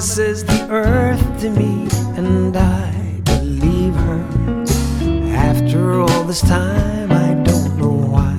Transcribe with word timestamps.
Promises 0.00 0.42
the 0.44 0.66
earth 0.70 1.40
to 1.42 1.50
me, 1.50 1.86
and 2.16 2.56
I 2.56 3.20
believe 3.22 3.94
her. 3.94 4.24
After 5.34 6.00
all 6.00 6.24
this 6.24 6.40
time, 6.40 7.12
I 7.12 7.34
don't 7.44 7.76
know 7.76 7.98
why. 8.14 8.34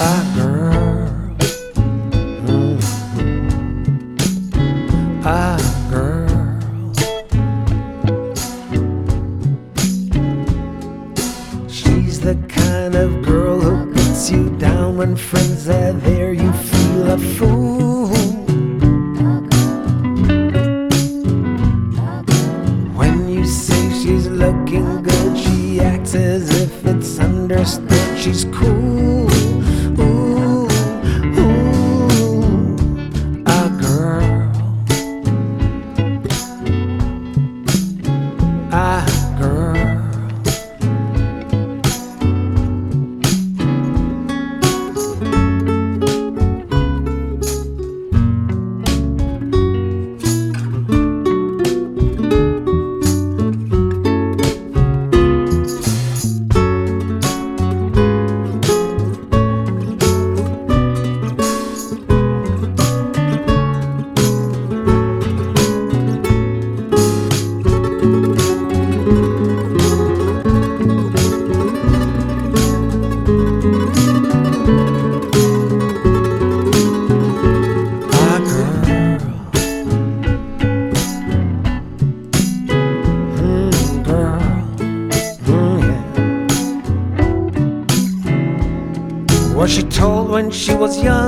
Ah, 0.00 0.22
girl. 0.34 1.36
Mm. 2.46 2.80
Ah, 5.26 5.60
girl. 5.90 6.26
She's 11.68 12.18
the 12.18 12.36
kind 12.48 12.94
of 12.94 13.22
girl 13.22 13.60
who 13.60 13.92
puts 13.92 14.30
you 14.30 14.48
down 14.56 14.96
when 14.96 15.16
friends 15.16 15.55
was 90.86 91.02
young 91.02 91.25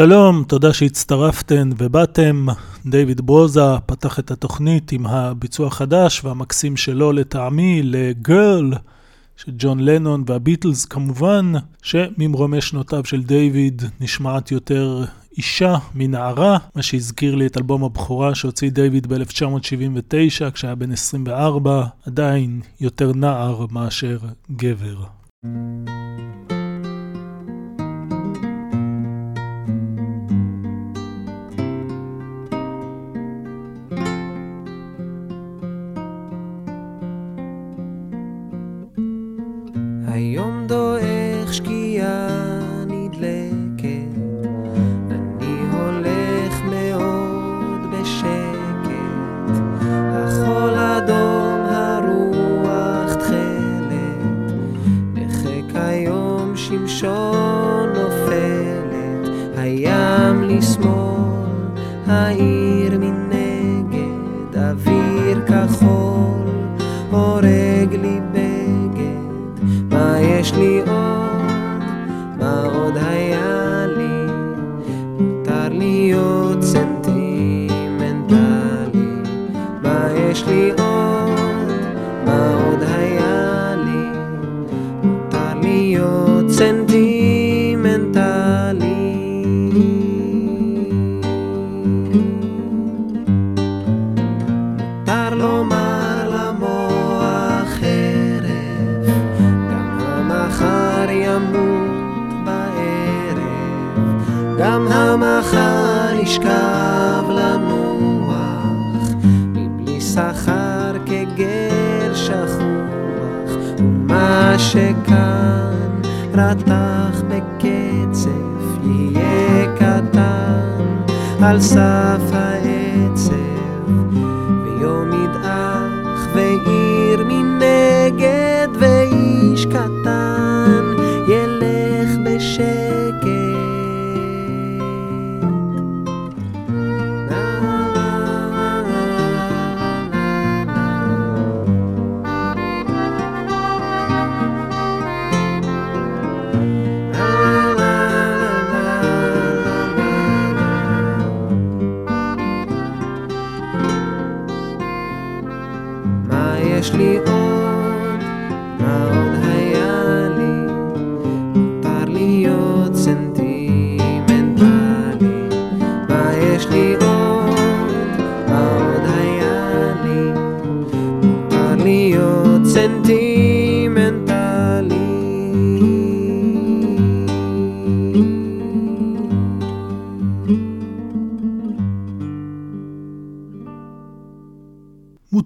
שלום, 0.00 0.44
תודה 0.44 0.72
שהצטרפתן 0.72 1.70
ובאתם. 1.78 2.46
דיוויד 2.86 3.20
ברוזה 3.20 3.60
פתח 3.86 4.18
את 4.18 4.30
התוכנית 4.30 4.92
עם 4.92 5.06
הביצוע 5.06 5.66
החדש 5.66 6.24
והמקסים 6.24 6.76
שלו 6.76 7.12
לטעמי 7.12 7.82
לגרל 7.82 8.72
של 9.36 9.52
ג'ון 9.58 9.80
לנון 9.80 10.24
והביטלס 10.26 10.84
כמובן, 10.84 11.52
שממרומי 11.82 12.60
שנותיו 12.60 13.04
של 13.04 13.22
דיוויד 13.22 13.82
נשמעת 14.00 14.50
יותר 14.50 15.04
אישה 15.38 15.76
מנערה, 15.94 16.58
מה 16.74 16.82
שהזכיר 16.82 17.34
לי 17.34 17.46
את 17.46 17.56
אלבום 17.56 17.84
הבכורה 17.84 18.34
שהוציא 18.34 18.70
דיוויד 18.70 19.06
ב-1979 19.06 20.50
כשהיה 20.50 20.74
בן 20.74 20.92
24, 20.92 21.84
עדיין 22.06 22.60
יותר 22.80 23.12
נער 23.12 23.66
מאשר 23.70 24.18
גבר. 24.56 25.04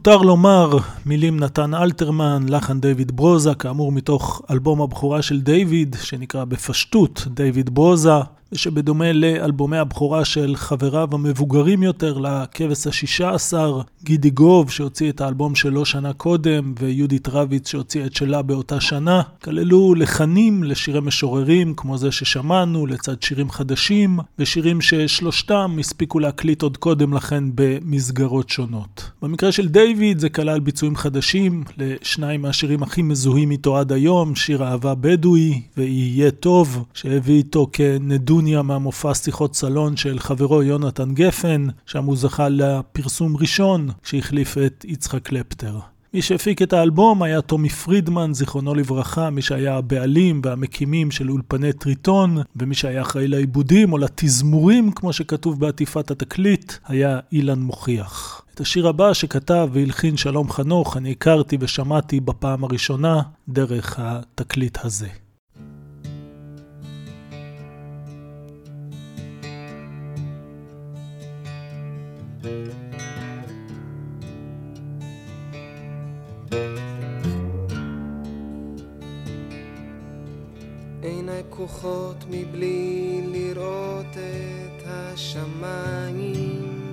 מותר 0.06 0.22
לומר, 0.22 0.78
מילים 1.06 1.40
נתן 1.40 1.74
אלתרמן, 1.74 2.46
לחן 2.48 2.80
דיוויד 2.80 3.16
ברוזה, 3.16 3.54
כאמור 3.54 3.92
מתוך 3.92 4.42
אלבום 4.50 4.82
הבכורה 4.82 5.22
של 5.22 5.40
דיוויד, 5.40 5.96
שנקרא 6.02 6.44
בפשטות 6.44 7.26
דיוויד 7.34 7.70
ברוזה, 7.74 8.10
ושבדומה 8.54 9.12
לאלבומי 9.12 9.78
הבכורה 9.78 10.24
של 10.24 10.56
חבריו 10.56 11.08
המבוגרים 11.12 11.82
יותר, 11.82 12.18
לכבש 12.18 12.86
השישה 12.86 13.30
עשר, 13.30 13.80
גידי 14.04 14.30
גוב 14.30 14.70
שהוציא 14.70 15.10
את 15.10 15.20
האלבום 15.20 15.54
שלו 15.54 15.84
שנה 15.84 16.12
קודם, 16.12 16.74
ויהודית 16.80 17.28
רביץ 17.28 17.68
שהוציאה 17.68 18.06
את 18.06 18.16
שלה 18.16 18.42
באותה 18.42 18.80
שנה, 18.80 19.22
כללו 19.44 19.94
לחנים 19.94 20.64
לשירי 20.64 21.00
משוררים, 21.00 21.74
כמו 21.74 21.98
זה 21.98 22.12
ששמענו, 22.12 22.86
לצד 22.86 23.22
שירים 23.22 23.50
חדשים, 23.50 24.18
ושירים 24.38 24.80
ששלושתם 24.80 25.76
הספיקו 25.80 26.18
להקליט 26.18 26.62
עוד 26.62 26.76
קודם 26.76 27.14
לכן 27.14 27.44
במסגרות 27.54 28.48
שונות. 28.48 29.10
במקרה 29.22 29.52
של 29.52 29.68
דיוויד 29.68 30.18
זה 30.18 30.28
כלל 30.28 30.60
ביצועים 30.60 30.96
חדשים 30.96 31.64
לשניים 31.78 32.42
מהשירים 32.42 32.82
הכי 32.82 33.02
מזוהים 33.02 33.50
איתו 33.50 33.78
עד 33.78 33.92
היום, 33.92 34.34
שיר 34.34 34.64
אהבה 34.64 34.94
בדואי 34.94 35.62
ו"יהיה 35.76 36.30
טוב", 36.30 36.84
שהביא 36.94 37.34
איתו 37.34 37.66
כנדוניה 37.72 38.43
מהמופע 38.62 39.14
שיחות 39.14 39.56
סלון 39.56 39.96
של 39.96 40.18
חברו 40.18 40.62
יונתן 40.62 41.14
גפן, 41.14 41.66
שם 41.86 42.04
הוא 42.04 42.16
זכה 42.16 42.48
לפרסום 42.48 43.36
ראשון 43.36 43.88
שהחליף 44.02 44.58
את 44.58 44.84
יצחק 44.88 45.22
קלפטר. 45.22 45.78
מי 46.14 46.22
שהפיק 46.22 46.62
את 46.62 46.72
האלבום 46.72 47.22
היה 47.22 47.40
טומי 47.40 47.68
פרידמן, 47.68 48.34
זיכרונו 48.34 48.74
לברכה, 48.74 49.30
מי 49.30 49.42
שהיה 49.42 49.76
הבעלים 49.76 50.40
והמקימים 50.44 51.10
של 51.10 51.30
אולפני 51.30 51.72
טריטון, 51.72 52.38
ומי 52.56 52.74
שהיה 52.74 53.02
אחראי 53.02 53.28
לעיבודים 53.28 53.92
או 53.92 53.98
לתזמורים, 53.98 54.92
כמו 54.92 55.12
שכתוב 55.12 55.60
בעטיפת 55.60 56.10
התקליט, 56.10 56.72
היה 56.86 57.20
אילן 57.32 57.60
מוכיח. 57.60 58.42
את 58.54 58.60
השיר 58.60 58.88
הבא 58.88 59.12
שכתב 59.12 59.68
והלחין 59.72 60.16
שלום 60.16 60.50
חנוך, 60.50 60.96
אני 60.96 61.10
הכרתי 61.10 61.56
ושמעתי 61.60 62.20
בפעם 62.20 62.64
הראשונה 62.64 63.22
דרך 63.48 63.98
התקליט 63.98 64.78
הזה. 64.84 65.23
עיניי 81.02 81.42
פקוחות 81.50 82.24
מבלי 82.30 83.20
לראות 83.32 84.16
את 84.16 84.82
השמיים. 84.86 86.84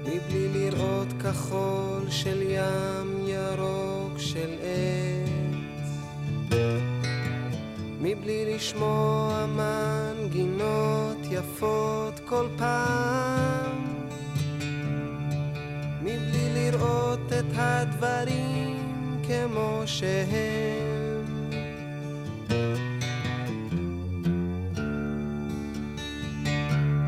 מבלי 0.00 0.48
לראות 0.52 1.08
כחול 1.22 2.10
של 2.10 2.42
ים 2.42 3.26
ירוק 3.26 4.18
של 4.18 4.50
עץ. 4.62 5.88
מבלי 8.00 8.54
לשמוע 8.54 9.46
מנגינות 9.56 11.16
יפות 11.30 12.20
כל 12.24 12.46
פעם 12.58 13.97
מבלי 16.08 16.48
לראות 16.54 17.32
את 17.38 17.52
הדברים 17.54 18.76
כמו 19.26 19.82
שהם. 19.86 21.24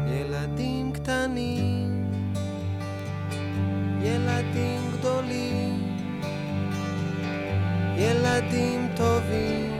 ילדים 0.06 0.92
קטנים, 0.92 2.04
ילדים 4.02 4.80
גדולים, 4.92 5.96
ילדים 7.96 8.88
טובים 8.96 9.72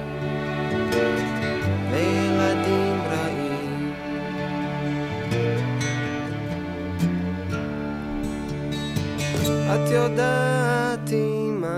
וילדים 1.91 2.60
את 9.75 9.91
יודעת 9.91 11.11
אמא. 11.13 11.69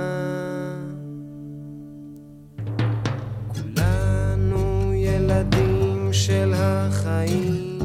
כולנו 3.48 4.92
ילדים 4.94 6.08
של 6.12 6.52
החיים. 6.56 7.78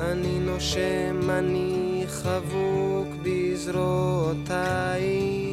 אני 0.00 0.38
נושם, 0.38 1.30
אני 1.30 2.04
חבוק 2.08 3.08
בזרועותייך 3.22 5.44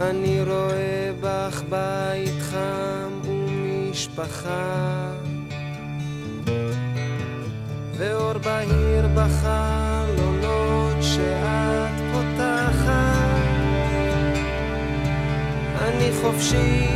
אני 0.00 0.42
רואה 0.42 1.10
בך 1.20 1.62
בית 1.68 2.27
ומשפחה 4.18 5.12
ואור 7.96 8.38
בהיר 8.38 9.08
בחלונות 9.14 10.96
שאת 11.00 12.00
פותחת. 12.12 12.88
אני 15.82 16.10
חופשי 16.22 16.88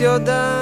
your 0.00 0.18
dime. 0.18 0.59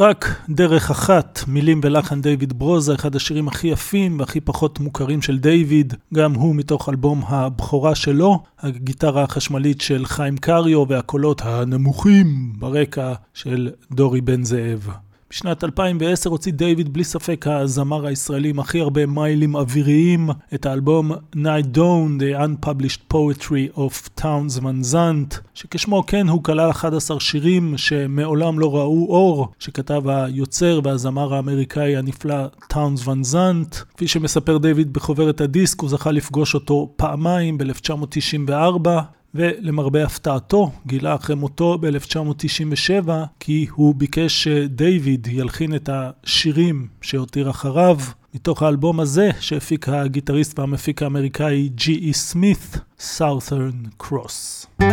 רק 0.00 0.42
דרך 0.48 0.90
אחת, 0.90 1.40
מילים 1.46 1.80
ולחן 1.82 2.20
דיוויד 2.20 2.58
ברוזה, 2.58 2.94
אחד 2.94 3.16
השירים 3.16 3.48
הכי 3.48 3.68
יפים 3.68 4.20
והכי 4.20 4.40
פחות 4.40 4.80
מוכרים 4.80 5.22
של 5.22 5.38
דיוויד, 5.38 5.94
גם 6.14 6.34
הוא 6.34 6.54
מתוך 6.54 6.88
אלבום 6.88 7.22
הבכורה 7.26 7.94
שלו, 7.94 8.42
הגיטרה 8.60 9.22
החשמלית 9.22 9.80
של 9.80 10.06
חיים 10.06 10.36
קריו 10.36 10.88
והקולות 10.88 11.42
הנמוכים 11.44 12.52
ברקע 12.58 13.12
של 13.34 13.70
דורי 13.92 14.20
בן 14.20 14.44
זאב. 14.44 14.88
בשנת 15.30 15.64
2010 15.64 16.30
הוציא 16.30 16.52
דיוויד 16.52 16.92
בלי 16.92 17.04
ספק 17.04 17.46
הזמר 17.48 18.06
הישראלי 18.06 18.48
עם 18.48 18.60
הכי 18.60 18.80
הרבה 18.80 19.06
מיילים 19.06 19.56
אוויריים, 19.56 20.30
את 20.54 20.66
האלבום 20.66 21.12
Night 21.36 21.76
Dawn, 21.76 22.20
The 22.20 22.40
Unpublished 22.40 23.14
Poetry 23.14 23.76
of 23.76 24.20
Towns 24.20 24.60
Van 24.60 24.92
Zandt, 24.92 25.36
שכשמו 25.54 26.06
כן 26.06 26.28
הוא 26.28 26.44
כלל 26.44 26.70
11 26.70 27.20
שירים 27.20 27.74
שמעולם 27.76 28.58
לא 28.58 28.76
ראו 28.76 29.06
אור, 29.08 29.48
שכתב 29.58 30.08
היוצר 30.08 30.80
והזמר 30.84 31.34
האמריקאי 31.34 31.96
הנפלא 31.96 32.46
Towns 32.72 33.04
Van 33.04 33.32
Zandt. 33.34 33.84
כפי 33.94 34.08
שמספר 34.08 34.58
דיוויד 34.58 34.92
בחוברת 34.92 35.40
הדיסק, 35.40 35.80
הוא 35.80 35.90
זכה 35.90 36.10
לפגוש 36.10 36.54
אותו 36.54 36.92
פעמיים 36.96 37.58
ב-1994. 37.58 38.88
ולמרבה 39.34 40.04
הפתעתו, 40.04 40.70
גילה 40.86 41.14
אחרי 41.14 41.36
מותו 41.36 41.78
ב-1997 41.78 43.08
כי 43.40 43.66
הוא 43.74 43.94
ביקש 43.94 44.44
שדייוויד 44.44 45.26
ילחין 45.26 45.74
את 45.74 45.90
השירים 45.92 46.88
שהותיר 47.00 47.50
אחריו 47.50 47.98
מתוך 48.34 48.62
האלבום 48.62 49.00
הזה 49.00 49.30
שהפיק 49.40 49.88
הגיטריסט 49.88 50.58
והמפיק 50.58 51.02
האמריקאי 51.02 51.68
ג'י.אי 51.74 52.12
סמית, 52.12 52.78
Southern 52.98 54.02
Cross. 54.02 54.84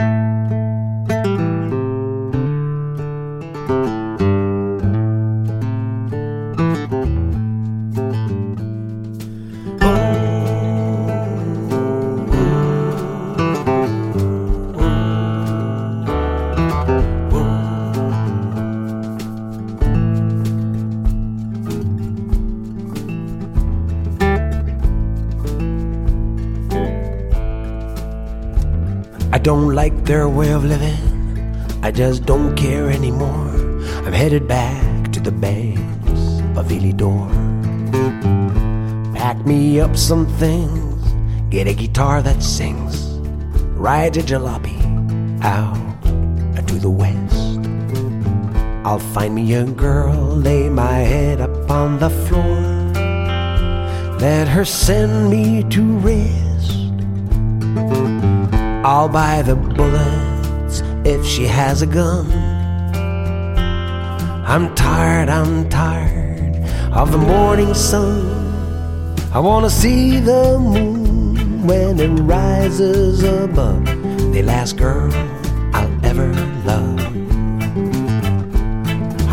Don't 29.46 29.76
like 29.76 30.06
their 30.06 30.28
way 30.28 30.52
of 30.54 30.66
living. 30.66 30.98
I 31.84 31.92
just 31.92 32.26
don't 32.26 32.56
care 32.56 32.90
anymore. 32.90 33.52
I'm 34.04 34.12
headed 34.12 34.48
back 34.48 35.12
to 35.12 35.20
the 35.20 35.32
banks 35.32 36.42
of 36.58 36.66
Ilidor. 36.70 37.30
Pack 39.14 39.46
me 39.46 39.80
up 39.80 39.96
some 39.96 40.26
things, 40.40 41.14
get 41.52 41.68
a 41.68 41.76
guitar 41.76 42.24
that 42.24 42.42
sings. 42.42 43.20
Ride 43.78 44.16
to 44.16 44.22
Jalopy, 44.22 44.82
out 45.44 45.78
to 46.68 46.80
the 46.80 46.90
west. 46.90 47.60
I'll 48.84 49.06
find 49.14 49.36
me 49.36 49.54
a 49.54 49.64
girl, 49.64 50.16
lay 50.16 50.70
my 50.70 50.98
head 51.14 51.40
up 51.40 51.70
on 51.70 52.00
the 52.00 52.10
floor. 52.10 52.62
Let 54.18 54.48
her 54.48 54.66
send 54.66 55.30
me 55.30 55.62
to 55.70 55.84
rest. 56.00 56.45
I'll 58.88 59.10
buy 59.10 59.42
the 59.42 59.56
bullets 59.56 60.84
if 61.04 61.26
she 61.26 61.46
has 61.46 61.82
a 61.82 61.88
gun. 61.88 62.32
I'm 64.46 64.76
tired, 64.76 65.28
I'm 65.28 65.68
tired 65.70 66.56
of 66.94 67.12
the 67.12 67.18
morning 67.18 67.74
sun. 67.74 68.22
I 69.34 69.40
wanna 69.40 69.72
see 69.72 70.20
the 70.20 70.60
moon 70.60 71.66
when 71.66 72.00
it 72.00 72.12
rises 72.22 73.24
above 73.24 73.84
the 74.32 74.44
last 74.44 74.78
girl 74.78 75.12
I'll 75.74 76.06
ever 76.06 76.32
love. 76.64 77.00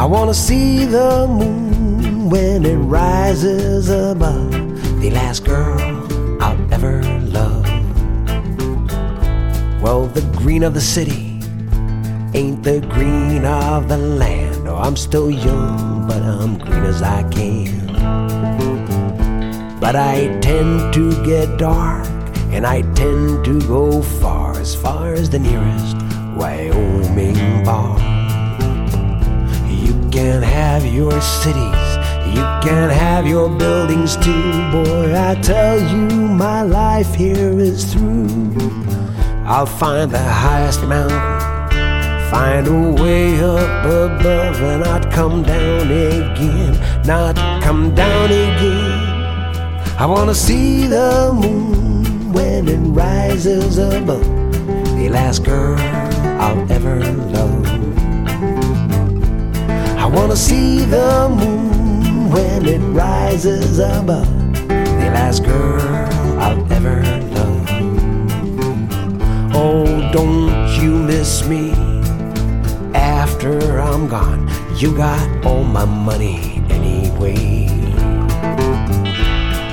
I 0.00 0.06
wanna 0.06 0.32
see 0.32 0.86
the 0.86 1.26
moon 1.28 2.30
when 2.30 2.64
it 2.64 2.78
rises 2.78 3.90
above 3.90 4.50
the 5.02 5.10
last 5.10 5.44
girl 5.44 5.91
The 10.14 10.20
green 10.36 10.62
of 10.62 10.74
the 10.74 10.80
city 10.80 11.40
ain't 12.34 12.62
the 12.62 12.86
green 12.92 13.46
of 13.46 13.88
the 13.88 13.96
land. 13.96 14.68
Oh, 14.68 14.76
I'm 14.76 14.94
still 14.94 15.30
young, 15.30 16.06
but 16.06 16.20
I'm 16.20 16.58
green 16.58 16.84
as 16.84 17.00
I 17.00 17.22
can. 17.30 17.86
But 19.80 19.96
I 19.96 20.38
tend 20.40 20.92
to 20.92 21.24
get 21.24 21.56
dark, 21.56 22.06
and 22.52 22.66
I 22.66 22.82
tend 22.92 23.44
to 23.46 23.58
go 23.62 24.02
far, 24.02 24.52
as 24.60 24.74
far 24.74 25.14
as 25.14 25.30
the 25.30 25.38
nearest 25.38 25.96
Wyoming 26.36 27.64
bar. 27.64 27.98
You 29.70 29.94
can 30.10 30.42
have 30.42 30.84
your 30.84 31.18
cities, 31.22 31.96
you 32.36 32.44
can 32.60 32.90
have 32.90 33.26
your 33.26 33.48
buildings 33.48 34.16
too, 34.16 34.52
boy. 34.70 35.14
I 35.16 35.36
tell 35.40 35.78
you, 35.80 36.06
my 36.28 36.60
life 36.60 37.14
here 37.14 37.58
is 37.58 37.94
through. 37.94 38.91
I'll 39.54 39.66
find 39.66 40.10
the 40.10 40.18
highest 40.18 40.82
mountain, 40.84 41.20
find 42.30 42.66
a 42.66 43.02
way 43.02 43.38
up 43.38 43.84
above, 43.84 44.62
and 44.62 44.82
not 44.82 45.12
come 45.12 45.42
down 45.42 45.90
again, 45.90 46.72
not 47.04 47.36
come 47.62 47.94
down 47.94 48.30
again. 48.30 49.92
I 49.98 50.06
wanna 50.06 50.34
see 50.34 50.86
the 50.86 51.32
moon 51.34 52.32
when 52.32 52.66
it 52.66 52.78
rises 52.78 53.76
above 53.76 54.24
the 54.96 55.10
last 55.10 55.44
girl 55.44 55.78
I'll 56.40 56.72
ever 56.72 57.00
love. 57.36 57.66
I 59.98 60.06
wanna 60.06 60.36
see 60.36 60.86
the 60.86 61.28
moon 61.28 62.30
when 62.30 62.64
it 62.64 62.80
rises 62.80 63.78
above. 63.80 64.30
The 64.68 65.10
last 65.12 65.44
girl 65.44 65.82
I'll 66.40 66.72
ever 66.72 67.02
love. 67.02 67.31
Don't 70.12 70.68
you 70.78 70.90
miss 70.90 71.48
me 71.48 71.72
after 72.92 73.80
I'm 73.80 74.08
gone? 74.08 74.46
You 74.76 74.94
got 74.94 75.46
all 75.46 75.64
my 75.64 75.86
money 75.86 76.62
anyway. 76.68 77.66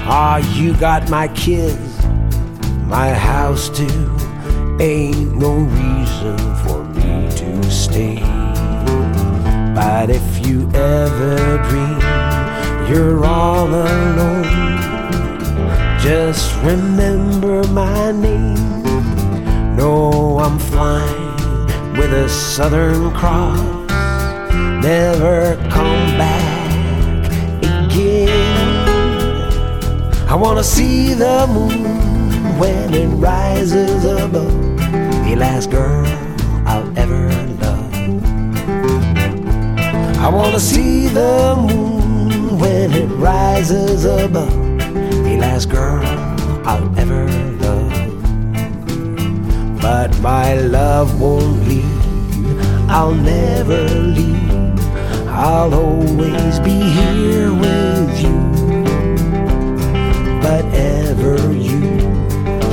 Ah, 0.08 0.38
you 0.56 0.74
got 0.78 1.10
my 1.10 1.28
kids, 1.28 2.06
my 2.88 3.10
house 3.10 3.68
too. 3.68 4.16
Ain't 4.80 5.36
no 5.36 5.56
reason 5.56 6.38
for 6.64 6.86
me 6.86 7.30
to 7.36 7.70
stay. 7.70 8.16
But 9.76 10.10
if 10.10 10.48
you 10.48 10.72
ever 10.74 11.58
dream 11.68 12.00
you're 12.90 13.26
all 13.26 13.68
alone, 13.68 14.44
just 16.00 16.56
remember 16.64 17.62
my 17.68 18.14
name. 18.14 18.79
No, 19.80 20.40
I'm 20.40 20.60
flying 20.60 21.96
with 21.98 22.12
a 22.12 22.28
Southern 22.28 23.12
Cross. 23.14 23.62
Never 24.84 25.56
come 25.72 26.18
back 26.18 27.32
again. 27.86 28.68
I 30.28 30.36
wanna 30.36 30.66
see 30.66 31.14
the 31.14 31.48
moon 31.48 32.60
when 32.60 32.94
it 32.94 33.08
rises 33.08 34.04
above. 34.04 34.52
The 35.24 35.38
last 35.38 35.72
girl 35.72 36.06
I'll 36.68 36.92
ever 37.00 37.30
love. 37.64 37.94
I 40.20 40.28
wanna 40.28 40.60
see 40.60 41.08
the 41.08 41.56
moon 41.56 42.60
when 42.60 42.92
it 42.92 43.08
rises 43.16 44.04
above. 44.04 44.52
The 45.24 45.38
last 45.40 45.70
girl 45.70 46.06
I'll 46.68 47.00
ever. 47.00 47.39
But 49.82 50.20
my 50.20 50.56
love 50.56 51.22
won't 51.22 51.68
leave. 51.68 52.90
I'll 52.90 53.14
never 53.14 53.88
leave. 53.88 54.80
I'll 55.28 55.74
always 55.74 56.60
be 56.60 56.80
here 56.98 57.54
with 57.54 58.22
you. 58.22 58.40
But 60.42 60.66
ever 60.74 61.54
you 61.54 61.80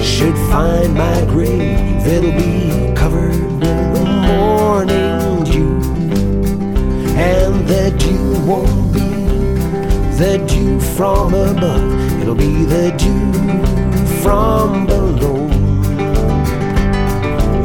should 0.03 0.37
find 0.51 0.95
my 0.95 1.25
grave, 1.27 2.07
it'll 2.07 2.33
be 2.33 2.93
covered 2.95 3.41
with 3.61 3.95
the 3.97 4.05
morning 4.05 5.45
dew. 5.45 5.77
And 7.17 7.69
the 7.69 7.95
dew 7.99 8.45
won't 8.45 8.93
be 8.93 9.07
the 10.17 10.45
dew 10.49 10.81
from 10.81 11.35
above, 11.35 12.21
it'll 12.21 12.35
be 12.35 12.65
the 12.65 12.91
dew 12.99 13.33
from 14.23 14.87
below. 14.87 15.06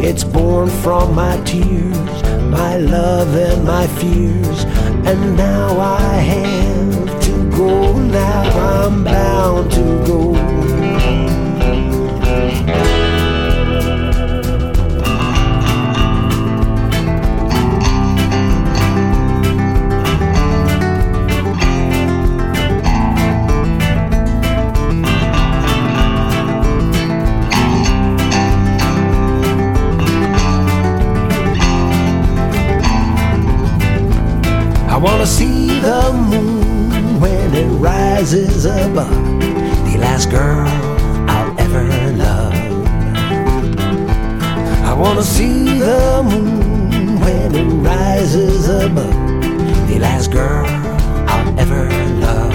It's 0.03 0.23
born 0.23 0.67
from 0.67 1.13
my 1.13 1.37
tears, 1.45 2.23
my 2.49 2.77
love 2.77 3.35
and 3.35 3.63
my 3.63 3.85
fears. 3.87 4.65
And 5.05 5.37
now 5.37 5.79
I 5.79 6.15
have 6.15 7.23
to 7.25 7.51
go, 7.51 7.93
now 7.97 8.41
I'm 8.41 9.03
bound 9.03 9.71
to 9.71 10.05
go. 10.05 11.30
Rises 38.21 38.65
above. 38.65 39.09
The 39.89 39.97
last 39.97 40.29
girl 40.29 40.67
I'll 41.27 41.59
ever 41.59 41.83
love. 42.17 42.53
I 44.85 44.93
wanna 44.93 45.23
see 45.23 45.79
the 45.79 46.21
moon 46.23 47.19
when 47.19 47.55
it 47.55 47.73
rises 47.81 48.69
above. 48.69 49.15
The 49.89 49.97
last 49.97 50.31
girl 50.31 50.67
I'll 51.31 51.59
ever 51.59 51.89
love. 52.19 52.53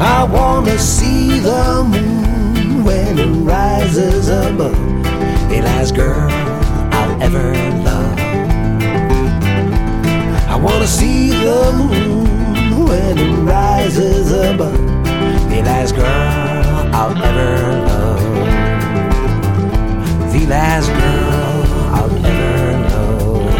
I 0.00 0.24
wanna 0.32 0.78
see 0.78 1.40
the 1.40 1.84
moon 1.84 2.84
when 2.84 3.18
it 3.18 3.32
rises 3.44 4.30
above. 4.30 4.78
The 5.50 5.60
last 5.60 5.94
girl 5.94 6.30
I'll 6.90 7.22
ever 7.22 7.52
love. 7.84 8.18
I 10.48 10.56
wanna 10.56 10.86
see 10.86 11.28
the 11.28 11.72
moon 11.76 12.23
when 12.94 13.18
it 13.18 13.34
rises 13.54 14.30
above. 14.30 14.78
The 15.50 15.60
last 15.68 15.92
girl 15.96 16.94
I'll 16.98 17.16
ever 17.28 17.52
love. 17.88 18.22
The 20.32 20.42
last 20.54 20.88
girl 20.98 21.62
I'll 21.96 22.16
ever 22.34 22.66
love. 22.90 23.54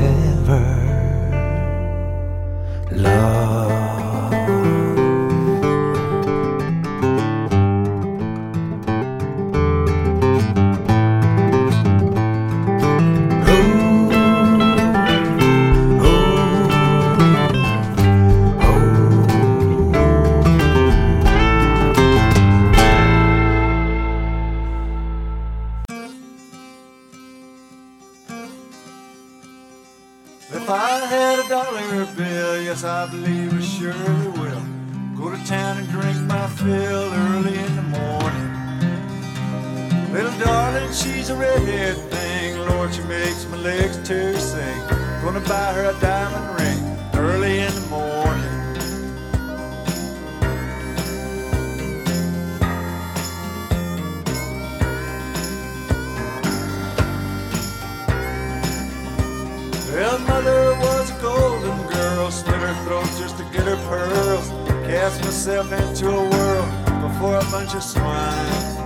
If 30.53 30.69
I 30.69 31.05
had 31.05 31.39
a 31.39 31.47
dollar 31.47 32.05
bill, 32.17 32.61
yes, 32.61 32.83
I 32.83 33.09
believe 33.09 33.53
I 33.53 33.61
surely 33.61 34.27
will. 34.37 34.63
Go 35.15 35.31
to 35.31 35.41
town 35.45 35.77
and 35.77 35.87
drink 35.87 36.17
my 36.23 36.45
fill 36.47 37.13
early 37.13 37.57
in 37.57 37.75
the 37.77 37.81
morning. 37.83 38.51
Little 40.11 40.37
darling, 40.39 40.91
she's 40.91 41.29
a 41.29 41.35
redhead 41.35 41.95
thing. 42.11 42.59
Lord, 42.67 42.93
she 42.93 43.01
makes 43.03 43.45
my 43.45 43.57
legs 43.57 43.97
to 44.09 44.37
sing. 44.41 44.79
Gonna 45.23 45.39
buy 45.39 45.73
her 45.73 45.95
a 45.95 45.99
diamond 46.01 46.59
ring 46.59 46.80
get 63.51 63.63
her 63.63 63.75
pearls. 63.87 64.49
Cast 64.87 65.21
myself 65.21 65.71
into 65.71 66.09
a 66.09 66.29
world 66.29 66.69
before 67.01 67.35
a 67.37 67.45
bunch 67.51 67.75
of 67.75 67.83
swine. 67.83 68.81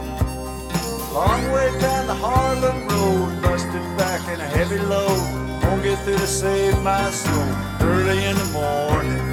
Long 1.14 1.52
way 1.52 1.72
down 1.80 2.08
the 2.08 2.16
Harlem 2.16 2.88
Road, 2.88 3.42
busted 3.42 3.82
back 3.98 4.22
in 4.28 4.40
a 4.40 4.48
heavy 4.58 4.80
load. 4.80 5.64
Won't 5.64 5.84
get 5.84 5.98
through 6.04 6.18
to 6.18 6.28
save 6.28 6.82
my 6.82 7.10
soul 7.10 7.50
early 7.82 8.24
in 8.26 8.36
the 8.36 8.50
morning. 8.54 9.25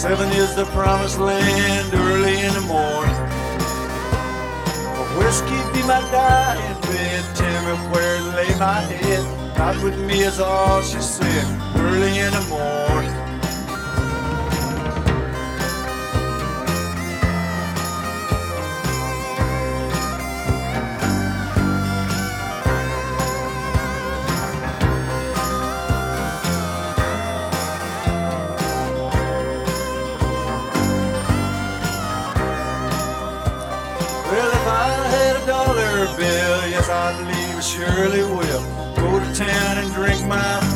Seven 0.00 0.30
is 0.30 0.54
the 0.56 0.64
promised 0.72 1.18
land 1.18 1.92
early 1.92 2.40
in 2.40 2.54
the 2.54 2.62
morning. 2.62 3.14
A 4.96 5.04
whiskey 5.18 5.60
be 5.74 5.86
my 5.86 6.00
dying 6.10 6.80
bed, 6.80 7.36
Tim 7.36 7.64
anywhere 7.66 8.16
to 8.16 8.24
lay 8.34 8.58
my 8.58 8.80
head. 8.80 9.58
Not 9.58 9.76
with 9.84 9.98
me 9.98 10.20
is 10.20 10.40
all 10.40 10.80
she 10.80 11.00
said. 11.00 11.44
Early 11.76 12.18
in 12.18 12.32
the 12.32 12.46
morning. 12.48 12.99
Surely 37.94 38.22
will. 38.22 38.62
Go 38.96 39.18
to 39.18 39.34
town 39.34 39.78
and 39.78 39.92
drink 39.94 40.24
my 40.26 40.69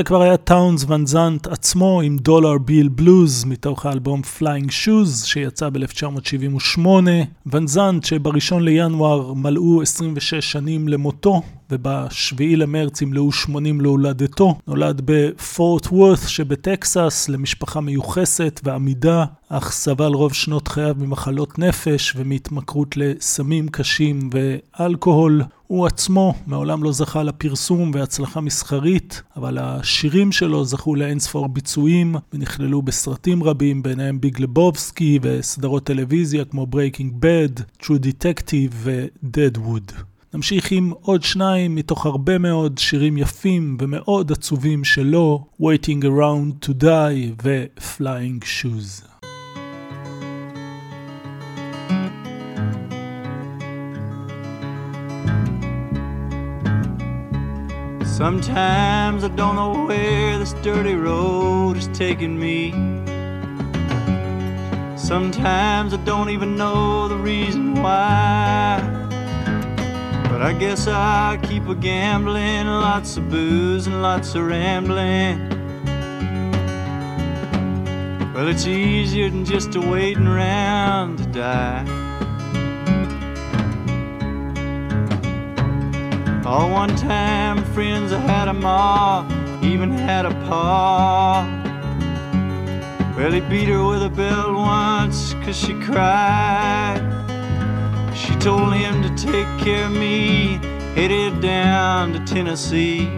זה 0.00 0.04
כבר 0.04 0.22
היה 0.22 0.36
טאונס 0.36 0.84
ון 0.88 1.06
זנט 1.06 1.46
עצמו 1.46 2.00
עם 2.00 2.16
דולר 2.16 2.58
ביל 2.58 2.88
בלוז 2.88 3.44
מתוך 3.44 3.86
האלבום 3.86 4.22
פליינג 4.22 4.70
שוז 4.70 5.24
שיצא 5.24 5.68
ב-1978. 5.68 6.86
ון 7.46 7.66
זנט 7.66 8.04
שבראשון 8.04 8.62
לינואר 8.64 9.32
מלאו 9.34 9.82
26 9.82 10.34
שנים 10.34 10.88
למותו 10.88 11.42
וב-7 11.70 12.56
למרץ 12.56 13.02
ימלאו 13.02 13.32
80 13.32 13.80
להולדתו. 13.80 14.58
נולד 14.66 15.02
בפורט 15.04 15.86
וורת 15.86 16.18
שבטקסס 16.26 17.28
למשפחה 17.28 17.80
מיוחסת 17.80 18.60
ועמידה, 18.64 19.24
אך 19.48 19.72
סבל 19.72 20.12
רוב 20.12 20.32
שנות 20.32 20.68
חייו 20.68 20.94
ממחלות 20.98 21.58
נפש 21.58 22.12
ומהתמכרות 22.16 22.96
לסמים 22.96 23.68
קשים 23.68 24.30
ואלכוהול. 24.32 25.42
הוא 25.66 25.86
עצמו 25.86 26.34
מעולם 26.46 26.82
לא 26.82 26.92
זכה 26.92 27.22
לפרסום 27.22 27.90
והצלחה 27.94 28.40
מסחרית, 28.40 29.22
אבל 29.36 29.58
השירים 29.58 30.32
שלו 30.32 30.64
זכו 30.64 30.94
לאינספור 30.94 31.48
ביצועים 31.48 32.14
ונכללו 32.32 32.82
בסרטים 32.82 33.42
רבים, 33.42 33.82
ביניהם 33.82 34.20
ביג 34.20 34.40
לבובסקי 34.40 35.18
וסדרות 35.22 35.84
טלוויזיה 35.84 36.44
כמו 36.44 36.66
Breaking 36.74 37.24
Bad, 37.24 37.82
True 37.82 37.98
Detective 38.02 38.72
ו-Deadwood. 38.72 40.09
נמשיך 40.34 40.70
עם 40.70 40.92
עוד 41.02 41.22
שניים 41.22 41.74
מתוך 41.74 42.06
הרבה 42.06 42.38
מאוד 42.38 42.78
שירים 42.78 43.18
יפים 43.18 43.76
ומאוד 43.80 44.32
עצובים 44.32 44.84
שלו, 44.84 45.46
Waiting 45.60 46.04
Around 46.04 46.66
to 46.66 46.82
Die 46.82 47.34
ו-Flying 47.42 48.44
Shoes. 48.44 49.02
Sometimes 58.20 59.24
I 59.24 59.30
don't 59.40 59.56
know 59.60 59.74
where 59.88 60.38
this 60.38 60.54
dirty 60.62 60.96
road 61.08 61.74
is 61.80 61.88
taking 62.02 62.34
me. 62.44 62.58
Sometimes 65.10 65.90
I 65.98 66.00
don't 66.10 66.30
even 66.36 66.50
know 66.60 67.08
the 67.08 67.20
reason 67.30 67.64
why. 67.82 68.89
But 70.40 70.46
I 70.46 70.52
guess 70.54 70.88
I 70.88 71.38
keep 71.42 71.68
a 71.68 71.74
gambling, 71.74 72.66
lots 72.66 73.18
of 73.18 73.28
booze 73.28 73.86
and 73.86 74.00
lots 74.00 74.34
of 74.34 74.46
rambling. 74.46 75.38
Well, 78.32 78.48
it's 78.48 78.66
easier 78.66 79.28
than 79.28 79.44
just 79.44 79.74
a 79.74 79.80
waiting 79.82 80.26
around 80.26 81.18
to 81.18 81.26
die. 81.26 81.84
All 86.46 86.70
one 86.70 86.96
time 86.96 87.62
friends, 87.74 88.10
I 88.14 88.18
had 88.20 88.48
a 88.48 88.54
ma, 88.54 89.26
even 89.60 89.90
had 89.90 90.24
a 90.24 90.30
pa. 90.48 91.44
Well, 93.14 93.30
he 93.30 93.40
beat 93.40 93.68
her 93.68 93.84
with 93.84 94.02
a 94.04 94.08
belt 94.08 94.54
once, 94.54 95.34
cause 95.44 95.54
she 95.54 95.74
cried. 95.80 96.99
She 98.30 98.36
told 98.36 98.72
him 98.74 99.02
to 99.02 99.10
take 99.16 99.48
care 99.58 99.86
of 99.86 99.92
me, 99.92 100.60
headed 100.94 101.40
down 101.40 102.12
to 102.12 102.20
Tennessee. 102.20 103.08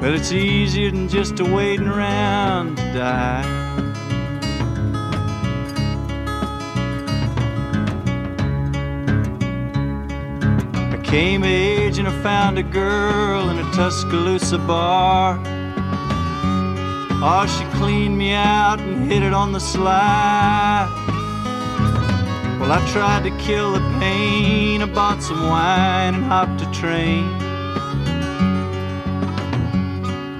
Well, 0.00 0.14
it's 0.14 0.30
easier 0.30 0.90
than 0.90 1.08
just 1.08 1.40
a 1.40 1.44
waiting 1.44 1.88
around 1.88 2.76
to 2.76 2.92
die. 2.92 3.44
I 10.92 11.00
came 11.02 11.44
age 11.44 11.98
and 11.98 12.06
I 12.06 12.22
found 12.22 12.58
a 12.58 12.62
girl 12.62 13.48
in 13.48 13.58
a 13.58 13.72
Tuscaloosa 13.72 14.58
bar. 14.58 15.40
Oh, 17.22 17.46
she 17.46 17.64
cleaned 17.78 18.18
me 18.18 18.32
out 18.32 18.80
and 18.80 19.10
hit 19.10 19.22
it 19.22 19.32
on 19.32 19.52
the 19.52 19.60
sly. 19.60 21.09
Well, 22.70 22.80
I 22.80 22.86
tried 22.92 23.24
to 23.24 23.36
kill 23.38 23.72
the 23.72 23.80
pain. 23.98 24.80
I 24.80 24.86
bought 24.86 25.20
some 25.20 25.48
wine 25.48 26.14
and 26.14 26.24
hopped 26.24 26.62
a 26.62 26.70
train. 26.70 27.26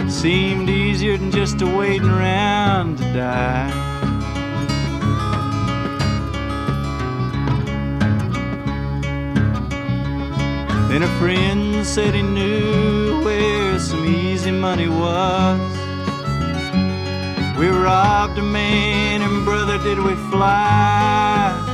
Seemed 0.09 0.71
easier 0.71 1.19
than 1.19 1.33
just 1.33 1.61
waiting 1.61 2.09
around 2.09 2.99
to 2.99 3.05
die. 3.13 3.71
Then 10.89 11.03
a 11.03 11.19
friend 11.19 11.85
said 11.85 12.15
he 12.15 12.23
knew 12.23 13.25
where 13.25 13.77
some 13.81 14.07
easy 14.07 14.53
money 14.53 14.89
was. 14.89 15.59
We 17.59 17.67
robbed 17.71 18.39
a 18.39 18.43
man 18.43 19.21
and 19.21 19.45
brother 19.45 19.79
did 19.79 19.99
we 19.99 20.15
fly. 20.31 21.70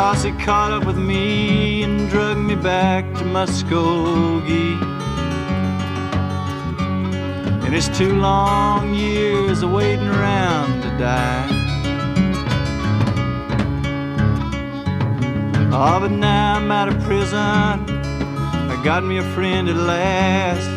Posse 0.00 0.32
caught 0.32 0.72
up 0.72 0.86
with 0.86 0.96
me 0.96 1.82
and 1.82 2.08
drug 2.08 2.38
me 2.38 2.54
back 2.54 3.04
to 3.16 3.22
Muskogee. 3.22 4.80
And 7.66 7.74
it's 7.74 7.88
two 7.98 8.14
long 8.14 8.94
years 8.94 9.60
of 9.62 9.72
waiting 9.72 10.08
around 10.08 10.80
to 10.80 10.88
die. 10.96 11.46
Oh, 15.70 16.00
but 16.00 16.12
now 16.12 16.54
I'm 16.54 16.72
out 16.72 16.88
of 16.88 16.98
prison. 17.02 17.36
I 17.38 18.80
got 18.82 19.04
me 19.04 19.18
a 19.18 19.34
friend 19.34 19.68
at 19.68 19.76
last. 19.76 20.70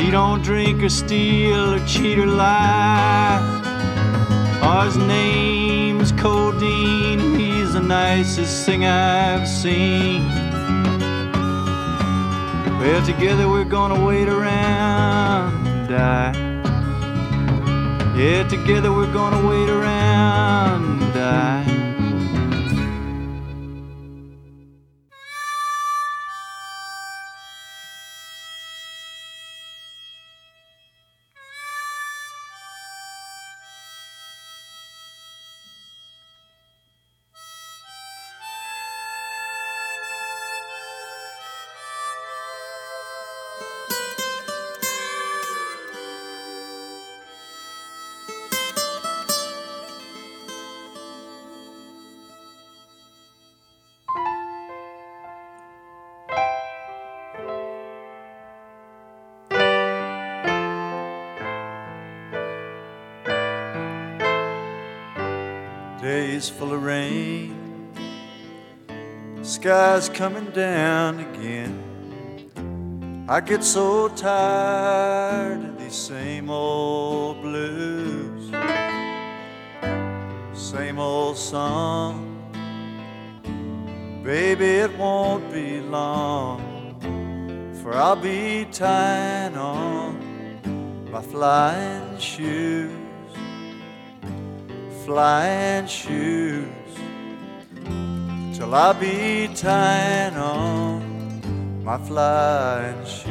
He 0.00 0.10
don't 0.10 0.42
drink 0.42 0.82
or 0.82 0.88
steal 0.88 1.74
or 1.74 1.86
cheat 1.86 2.18
or 2.18 2.26
lie. 2.26 3.38
Oh, 4.64 4.80
his 4.86 4.96
name's 4.96 5.73
Codeine. 6.24 7.38
He's 7.38 7.74
the 7.74 7.82
nicest 7.82 8.64
thing 8.64 8.86
I've 8.86 9.46
seen. 9.46 10.26
Well, 12.80 13.04
together 13.04 13.46
we're 13.46 13.66
gonna 13.66 14.02
wait 14.02 14.26
around 14.26 15.66
and 15.66 15.86
die. 15.86 16.32
Yeah, 18.16 18.48
together 18.48 18.90
we're 18.90 19.12
gonna 19.12 19.46
wait 19.46 19.68
around 19.68 21.02
and 21.02 21.12
die. 21.12 21.83
Full 66.48 66.72
of 66.72 66.82
rain. 66.82 67.54
Sky's 69.42 70.08
coming 70.08 70.50
down 70.50 71.20
again. 71.20 71.80
I 73.28 73.40
get 73.40 73.64
so 73.64 74.08
tired 74.08 75.64
of 75.64 75.78
these 75.78 75.94
same 75.94 76.50
old 76.50 77.40
blues, 77.40 78.50
same 80.52 80.98
old 80.98 81.38
song. 81.38 82.32
Baby, 84.22 84.66
it 84.84 84.98
won't 84.98 85.50
be 85.52 85.80
long, 85.80 86.60
for 87.82 87.94
I'll 87.94 88.16
be 88.16 88.66
tying 88.70 89.56
on 89.56 90.20
my 91.10 91.22
flying 91.22 92.18
shoes, 92.18 92.90
flying 95.04 95.86
shoes, 95.86 96.66
till 98.56 98.74
I'll 98.74 98.94
be 98.94 99.48
tying 99.54 100.36
on 100.36 101.84
my 101.84 101.98
flying 101.98 103.04
shoes. 103.04 103.24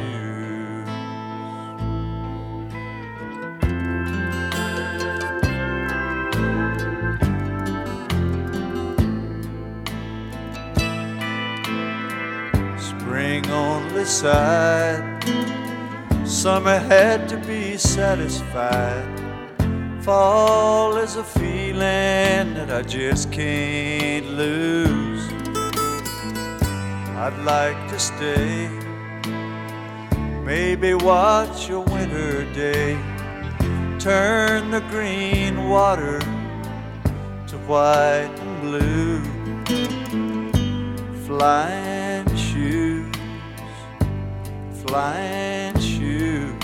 Spring 12.78 13.50
only 13.50 14.04
sighed 14.04 15.14
Summer 16.44 16.78
had 16.78 17.28
to 17.28 17.36
be 17.46 17.78
satisfied. 17.78 19.20
Fall 20.02 20.96
is 20.98 21.16
a 21.16 21.24
feeling 21.74 22.54
that 22.54 22.70
I 22.70 22.82
just 22.82 23.32
can't 23.32 24.26
lose. 24.26 25.28
I'd 27.16 27.36
like 27.44 27.88
to 27.90 27.98
stay, 27.98 28.68
maybe 30.44 30.94
watch 30.94 31.70
a 31.70 31.80
winter 31.80 32.44
day, 32.52 32.96
turn 33.98 34.70
the 34.70 34.82
green 34.90 35.68
water 35.68 36.20
to 37.48 37.56
white 37.66 38.30
and 38.38 38.60
blue. 38.62 39.20
Flying 41.26 42.36
shoes, 42.36 43.12
flying 44.84 45.76
shoes, 45.80 46.54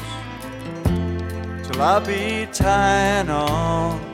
till 1.65 1.83
I 1.83 1.99
be 1.99 2.47
tying 2.53 3.29
on 3.31 4.10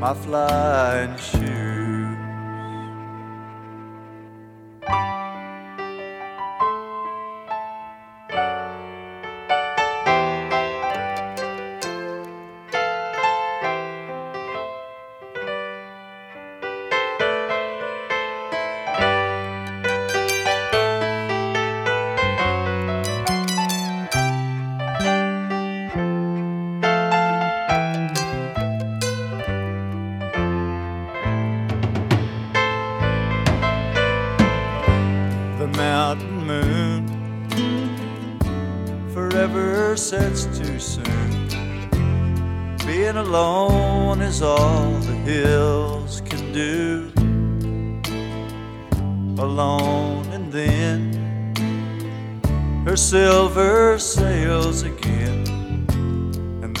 my 0.00 0.14
flying 0.14 1.14
shoes. 1.18 1.59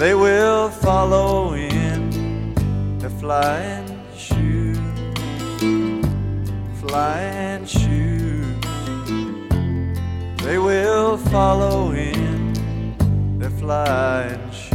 They 0.00 0.14
will 0.14 0.70
follow 0.70 1.52
in 1.52 2.54
their 2.98 3.10
flying 3.10 4.02
shoes, 4.16 4.78
flying 6.80 7.66
shoes. 7.66 8.64
They 10.42 10.56
will 10.56 11.18
follow 11.18 11.92
in 11.92 13.38
their 13.38 13.50
flying 13.50 14.50
shoes. 14.50 14.69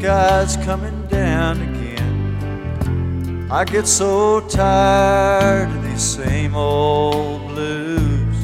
Skies 0.00 0.56
coming 0.64 1.06
down 1.08 1.60
again. 1.60 3.48
I 3.50 3.64
get 3.64 3.86
so 3.86 4.40
tired 4.48 5.68
of 5.68 5.84
these 5.84 6.02
same 6.02 6.54
old 6.54 7.48
blues 7.48 8.36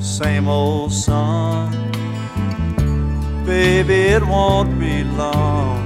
same 0.00 0.48
old 0.48 0.92
song. 0.92 1.70
Baby, 3.44 4.00
it 4.16 4.26
won't 4.26 4.80
be 4.80 5.04
long 5.04 5.84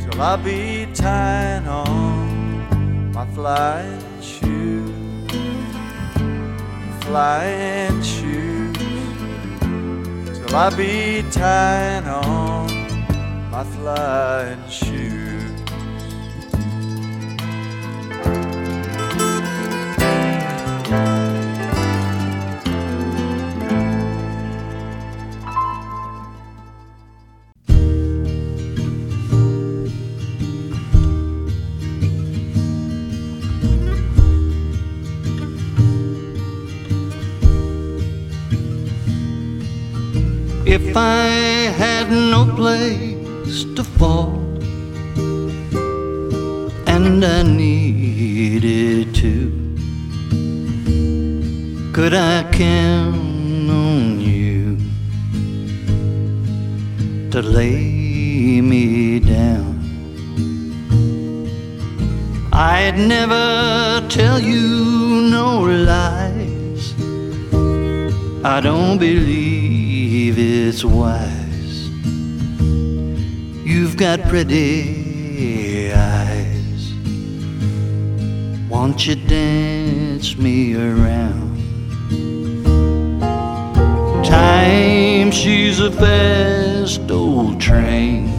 till 0.00 0.22
I 0.22 0.36
be 0.36 0.86
tying 0.94 1.66
on 1.66 3.12
my 3.12 3.26
flying 3.34 4.22
shoes, 4.22 5.30
flying 7.00 8.00
shoes. 8.02 8.76
Till 10.38 10.54
I 10.56 10.70
be 10.76 11.24
tying 11.30 12.06
on 12.06 12.47
my 13.58 13.64
flying 13.64 14.68
shoes. 14.70 15.42
If 40.64 40.96
I 40.96 41.24
had 41.76 42.08
no 42.12 42.54
place 42.54 43.17
to 43.64 43.82
fall 43.82 44.38
and 46.86 47.24
I 47.24 47.42
needed 47.42 49.14
to, 49.16 49.50
could 51.92 52.14
I 52.14 52.44
count 52.52 53.70
on 53.70 54.20
you 54.20 54.78
to 57.30 57.42
lay 57.42 58.60
me 58.60 59.18
down? 59.18 59.74
I'd 62.52 62.98
never 62.98 64.06
tell 64.08 64.38
you 64.38 65.28
no 65.30 65.62
lies. 65.62 66.94
I 68.44 68.60
don't 68.60 68.98
believe 68.98 70.38
it's 70.38 70.84
wise. 70.84 71.47
You've 73.70 73.98
got 73.98 74.22
pretty 74.30 75.92
eyes. 75.92 76.94
Won't 78.70 79.06
you 79.06 79.14
dance 79.14 80.38
me 80.38 80.74
around? 80.74 81.58
Time, 84.24 85.30
she's 85.30 85.80
a 85.80 85.92
fast 85.92 87.10
old 87.10 87.60
train. 87.60 88.32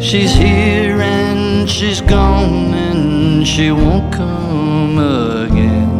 She's 0.00 0.34
here 0.34 1.00
and 1.00 1.70
she's 1.70 2.00
gone 2.00 2.74
and 2.74 3.46
she 3.46 3.70
won't 3.70 4.12
come 4.12 4.98
again. 4.98 5.92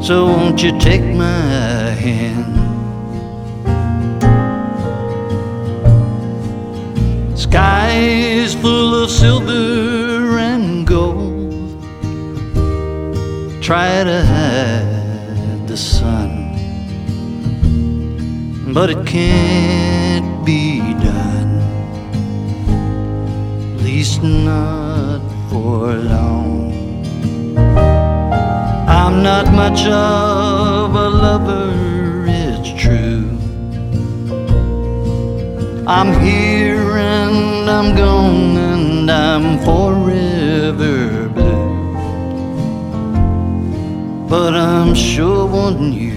So 0.00 0.26
won't 0.26 0.62
you 0.62 0.78
take 0.78 1.02
my 1.02 1.90
hand? 2.06 2.63
Skies 7.54 8.52
full 8.56 9.04
of 9.04 9.08
silver 9.08 10.38
and 10.38 10.84
gold. 10.84 11.80
Try 13.62 14.02
to 14.02 14.24
hide 14.26 15.68
the 15.68 15.76
sun, 15.76 16.30
but 18.74 18.90
it 18.90 19.06
can't 19.06 20.44
be 20.44 20.80
done. 20.94 21.62
At 23.74 23.82
least 23.84 24.20
not 24.24 25.22
for 25.48 25.94
long. 25.94 26.74
I'm 28.88 29.22
not 29.22 29.46
much 29.52 29.86
of 29.86 30.92
a 30.92 31.08
lover, 31.08 31.70
I'm 35.86 36.18
here 36.22 36.96
and 36.96 37.68
I'm 37.68 37.94
gone 37.94 38.56
and 38.56 39.10
I'm 39.10 39.58
forever 39.58 41.28
blue. 41.28 41.94
But 44.26 44.54
I'm 44.54 44.94
sure 44.94 45.44
wanting 45.46 45.92
you. 45.92 46.13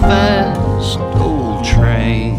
Fast 0.00 0.98
old 0.98 1.64
train. 1.64 2.36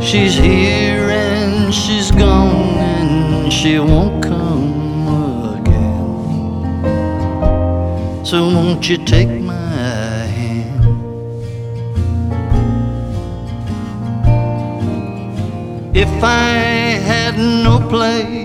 She's 0.00 0.34
here 0.34 1.08
and 1.10 1.72
she's 1.72 2.10
gone 2.10 2.76
and 2.76 3.52
she 3.52 3.78
won't 3.78 4.22
come 4.22 5.08
again. 5.58 6.64
So 8.24 8.44
won't 8.46 8.88
you 8.88 8.98
take 8.98 9.28
my 9.28 9.52
hand? 10.38 10.82
If 15.94 16.08
I 16.24 16.98
had 17.10 17.36
no 17.38 17.78
place 17.88 18.41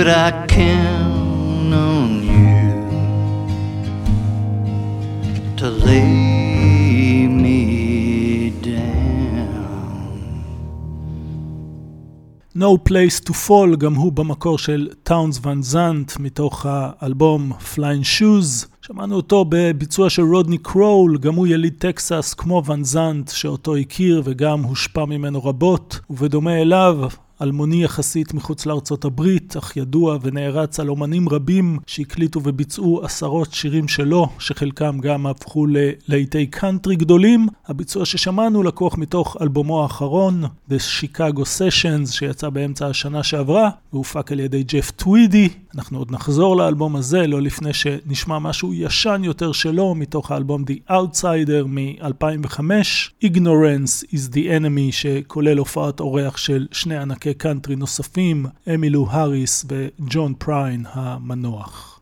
could 0.00 0.08
I 0.08 0.30
count 0.46 1.74
on 1.92 2.10
you 2.32 2.64
to 5.60 5.66
lay 5.86 7.26
me 7.42 7.60
down? 8.62 10.20
No 12.54 12.78
Place 12.78 13.20
to 13.20 13.32
Fall, 13.32 13.76
גם 13.76 13.94
הוא 13.94 14.12
במקור 14.12 14.58
של 14.58 14.88
טאונס 15.02 15.40
ון 15.46 15.62
זנט, 15.62 16.12
מתוך 16.18 16.66
האלבום 16.68 17.52
Flying 17.74 18.04
Shoes. 18.18 18.66
שמענו 18.82 19.16
אותו 19.16 19.44
בביצוע 19.48 20.10
של 20.10 20.22
רודני 20.22 20.58
קרול, 20.58 21.18
גם 21.18 21.34
הוא 21.34 21.46
יליד 21.46 21.74
טקסס 21.78 22.34
כמו 22.34 22.62
ון 22.66 22.84
זנט, 22.84 23.28
שאותו 23.28 23.76
הכיר 23.76 24.22
וגם 24.24 24.62
הושפע 24.62 25.04
ממנו 25.04 25.44
רבות, 25.44 26.00
ובדומה 26.10 26.60
אליו, 26.60 27.08
אלמוני 27.42 27.84
יחסית 27.84 28.34
מחוץ 28.34 28.66
לארצות 28.66 29.04
הברית, 29.04 29.56
אך 29.56 29.76
ידוע 29.76 30.18
ונערץ 30.22 30.80
על 30.80 30.88
אומנים 30.88 31.28
רבים 31.28 31.78
שהקליטו 31.86 32.40
וביצעו 32.44 33.04
עשרות 33.04 33.52
שירים 33.52 33.88
שלו, 33.88 34.28
שחלקם 34.38 34.98
גם 34.98 35.26
הפכו 35.26 35.66
ללהיטי 35.66 36.46
קאנטרי 36.46 36.96
גדולים. 36.96 37.46
הביצוע 37.66 38.04
ששמענו 38.04 38.62
לקוח 38.62 38.98
מתוך 38.98 39.36
אלבומו 39.40 39.82
האחרון, 39.82 40.44
The 40.44 40.74
Chicago 41.00 41.40
Sessions, 41.40 42.12
שיצא 42.12 42.48
באמצע 42.48 42.86
השנה 42.86 43.22
שעברה, 43.22 43.70
והופק 43.92 44.32
על 44.32 44.40
ידי 44.40 44.62
ג'ף 44.62 44.90
טווידי. 44.90 45.48
אנחנו 45.74 45.98
עוד 45.98 46.12
נחזור 46.12 46.56
לאלבום 46.56 46.96
הזה, 46.96 47.26
לא 47.26 47.42
לפני 47.42 47.72
שנשמע 47.72 48.38
משהו 48.38 48.74
ישן 48.74 49.20
יותר 49.24 49.52
שלו, 49.52 49.94
מתוך 49.94 50.30
האלבום 50.30 50.64
The 50.64 50.90
Outsider 50.92 51.66
מ-2005, 51.66 52.60
Ignorance 53.24 54.04
is 54.12 54.32
the 54.32 54.46
Enemy, 54.58 54.92
שכולל 54.92 55.58
הופעת 55.58 56.00
אורח 56.00 56.36
של 56.36 56.66
שני 56.72 56.96
ענקי 56.96 57.29
קאנטרי 57.38 57.76
נוספים, 57.76 58.46
אמילו 58.74 59.06
האריס 59.10 59.64
וג'ון 59.68 60.34
פריין 60.38 60.84
המנוח. 60.92 62.00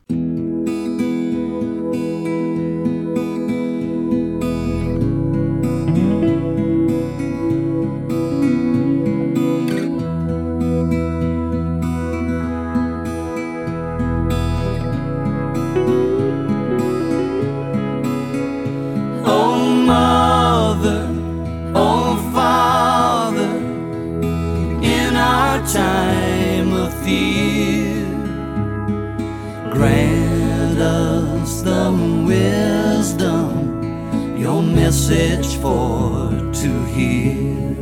Message 34.89 35.57
for 35.57 36.31
to 36.53 36.85
hear. 36.87 37.77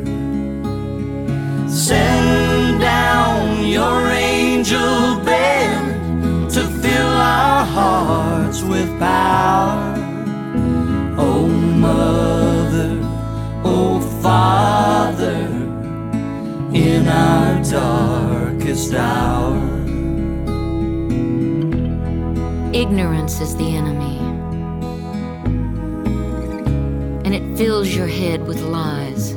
Send 1.69 2.81
down 2.81 3.65
your 3.65 4.11
angel 4.11 5.17
band 5.25 6.51
to 6.51 6.67
fill 6.83 7.07
our 7.07 7.65
hearts 7.65 8.63
with 8.63 8.89
power. 8.99 9.95
Oh, 11.17 11.47
Mother, 11.47 12.99
oh, 13.65 14.01
Father, 14.21 15.47
in 16.75 17.07
our 17.07 17.63
darkest 17.63 18.95
hour. 18.95 19.56
Ignorance 22.87 23.41
is 23.41 23.57
the 23.57 23.75
enemy. 23.75 24.17
And 27.25 27.35
it 27.35 27.59
fills 27.59 27.93
your 27.93 28.07
head 28.07 28.47
with 28.47 28.61
lies. 28.61 29.33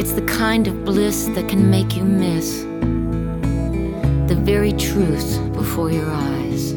It's 0.00 0.14
the 0.14 0.24
kind 0.26 0.68
of 0.68 0.86
bliss 0.86 1.26
that 1.34 1.50
can 1.50 1.70
make 1.70 1.94
you 1.98 2.04
miss 2.04 2.62
the 4.26 4.40
very 4.40 4.72
truth 4.72 5.38
before 5.52 5.90
your 5.90 6.10
eyes. 6.10 6.72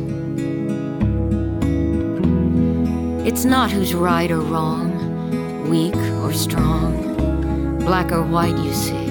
It's 3.26 3.46
not 3.46 3.72
who's 3.72 3.94
right 3.94 4.32
or 4.32 4.42
wrong, 4.42 5.70
weak 5.70 5.96
or 5.96 6.34
strong, 6.34 7.78
black 7.80 8.12
or 8.12 8.22
white, 8.22 8.58
you 8.58 8.74
see. 8.74 9.05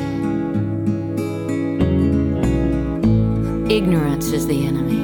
Ignorance 3.75 4.31
is 4.31 4.47
the 4.47 4.67
enemy. 4.69 5.03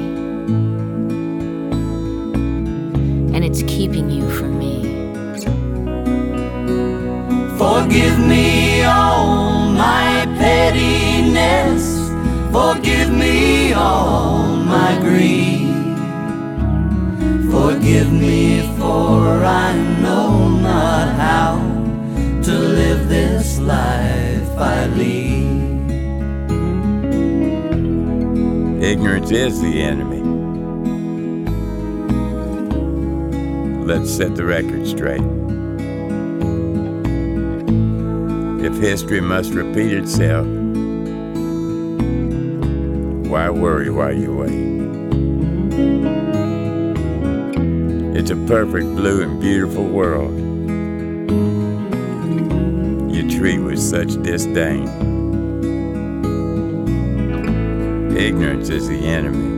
And 3.35 3.43
it's 3.43 3.63
keeping 3.63 4.09
you 4.09 4.29
from 4.29 4.57
me. 4.57 4.83
Forgive 7.57 8.17
me 8.17 8.83
all 8.83 9.71
my 9.71 10.23
pettiness. 10.39 11.83
Forgive 12.53 13.11
me 13.11 13.73
all 13.73 14.55
my 14.55 14.97
greed. 15.01 15.67
Forgive 17.51 18.09
me, 18.09 18.61
for 18.77 19.43
I 19.43 19.73
know 20.01 20.47
not 20.47 21.13
how 21.25 21.57
to 22.45 22.53
live 22.53 23.09
this 23.09 23.59
life 23.59 24.00
Ignorance 28.81 29.29
is 29.29 29.61
the 29.61 29.79
enemy. 29.79 30.21
Let's 33.85 34.11
set 34.11 34.35
the 34.35 34.43
record 34.43 34.87
straight. 34.87 35.21
If 38.65 38.81
history 38.81 39.21
must 39.21 39.53
repeat 39.53 39.93
itself, 39.93 40.47
why 43.27 43.51
worry 43.51 43.91
while 43.91 44.13
you 44.17 44.35
wait? 44.35 44.71
It's 48.17 48.31
a 48.31 48.35
perfect 48.47 48.87
blue 48.95 49.21
and 49.21 49.39
beautiful 49.39 49.85
world 49.85 50.35
you 53.13 53.29
treat 53.29 53.59
with 53.59 53.79
such 53.79 54.19
disdain. 54.23 55.20
Ignorance 58.21 58.69
is 58.69 58.87
the 58.87 58.99
enemy, 58.99 59.49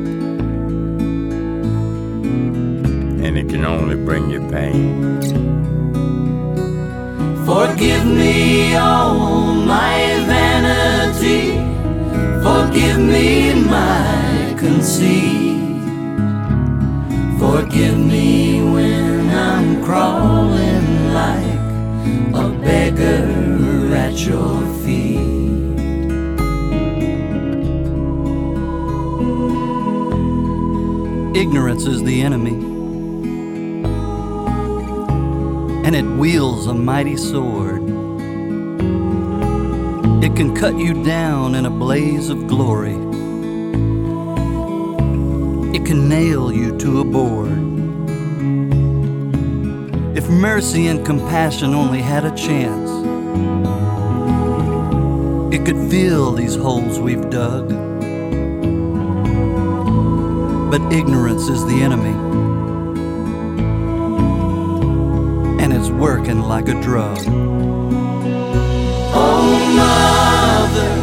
and 3.26 3.38
it 3.38 3.50
can 3.50 3.66
only 3.66 3.98
bring 3.98 4.30
you 4.30 4.40
pain. 4.48 5.22
Forgive 7.46 8.06
me 8.06 8.74
all 8.78 9.54
my 9.54 9.98
vanity. 10.32 11.58
Forgive 12.42 13.00
me 13.00 13.54
my 13.54 14.56
conceit. 14.58 15.60
Forgive 17.38 17.98
me 17.98 18.64
when 18.64 19.30
I'm 19.30 19.84
crawling 19.84 21.12
like 21.12 21.60
a 22.34 22.50
beggar 22.62 23.94
at 23.94 24.18
your 24.26 24.66
feet. 24.86 25.33
Ignorance 31.36 31.88
is 31.88 32.04
the 32.04 32.22
enemy, 32.22 32.54
and 35.84 35.96
it 35.96 36.04
wields 36.04 36.68
a 36.68 36.76
mighty 36.76 37.18
sword. 37.18 37.82
It 40.24 40.36
can 40.36 40.56
cut 40.56 40.78
you 40.78 41.04
down 41.04 41.56
in 41.56 41.66
a 41.66 41.72
blaze 41.72 42.30
of 42.30 42.46
glory. 42.46 42.94
It 45.76 45.84
can 45.88 46.08
nail 46.08 46.54
you 46.54 46.78
to 46.78 47.00
a 47.00 47.04
board. 47.04 47.58
If 50.16 50.30
mercy 50.30 50.86
and 50.86 51.04
compassion 51.04 51.74
only 51.74 52.04
had 52.04 52.26
a 52.26 52.36
chance, 52.36 52.92
it 55.52 55.66
could 55.66 55.90
fill 55.90 56.34
these 56.34 56.56
holes 56.56 57.00
we've 57.00 57.28
dug. 57.32 57.93
But 60.74 60.82
ignorance 60.92 61.46
is 61.50 61.64
the 61.68 61.84
enemy, 61.84 62.16
and 65.62 65.72
it's 65.72 65.90
working 65.90 66.42
like 66.42 66.68
a 66.68 66.74
drug. 66.82 67.20
Oh, 69.14 69.56
Mother, 69.78 70.96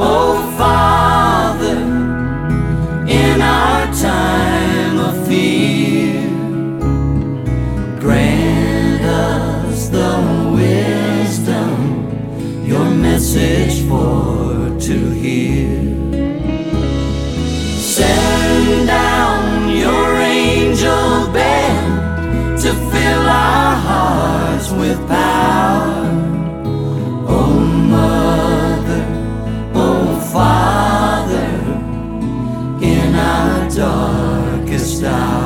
oh, 0.00 0.40
Father, 0.56 1.76
in 3.06 3.42
our 3.42 3.92
time 3.92 4.98
of 4.98 5.26
fear, 5.28 6.30
grant 8.00 9.04
us 9.04 9.90
the 9.90 10.16
wisdom, 10.54 12.64
your 12.66 12.88
message 12.88 13.86
for 13.86 14.70
to 14.80 15.10
hear. 15.10 15.61
To 22.62 22.72
fill 22.72 23.26
our 23.26 23.74
hearts 23.74 24.70
with 24.70 24.96
power. 25.08 26.06
Oh, 27.26 27.58
Mother, 27.90 29.04
oh, 29.74 30.20
Father, 30.32 31.50
in 32.80 33.16
our 33.16 33.68
darkest 33.68 35.02
hour. 35.02 35.41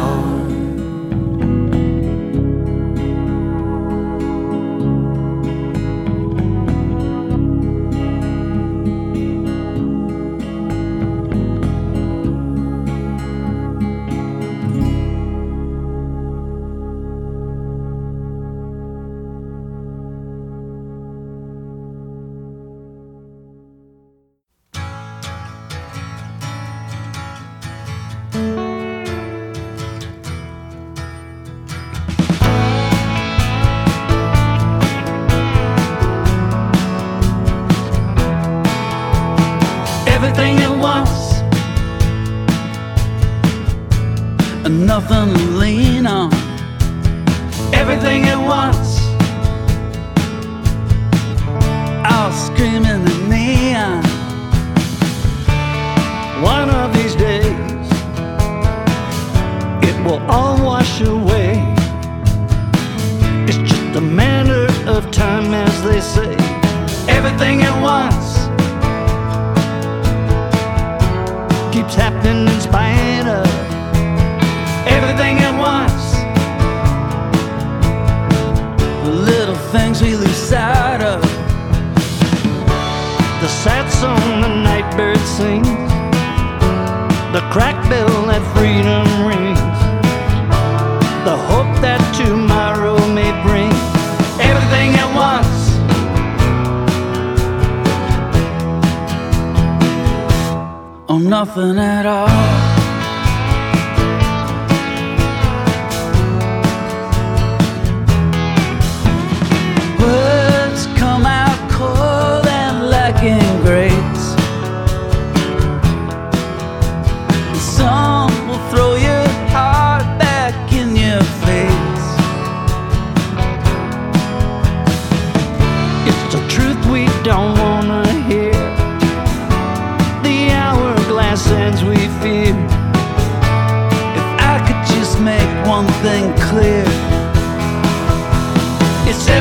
Or 101.08 101.20
nothing 101.20 101.78
at 101.78 102.06
all. 102.06 102.75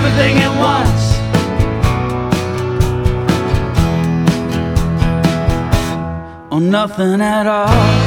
Everything 0.06 0.38
at 0.38 0.54
once. 0.60 1.04
Or 6.52 6.62
nothing 6.62 7.22
at 7.22 7.48
all. 7.48 8.05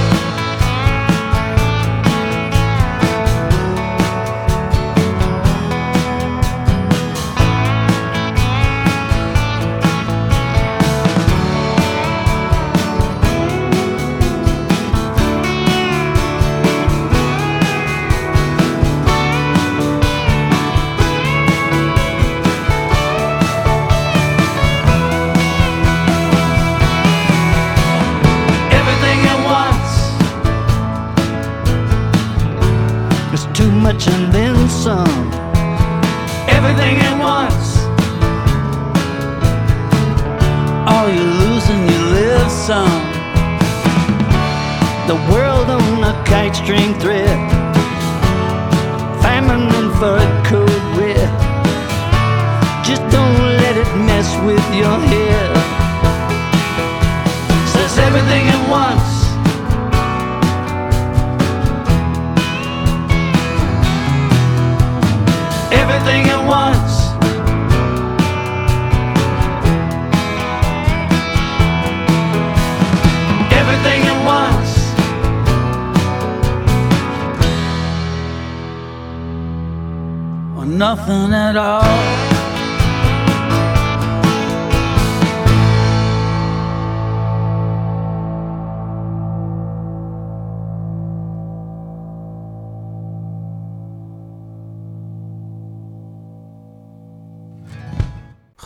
Nothing 80.79 81.35
at 81.35 81.57
all. 81.57 82.28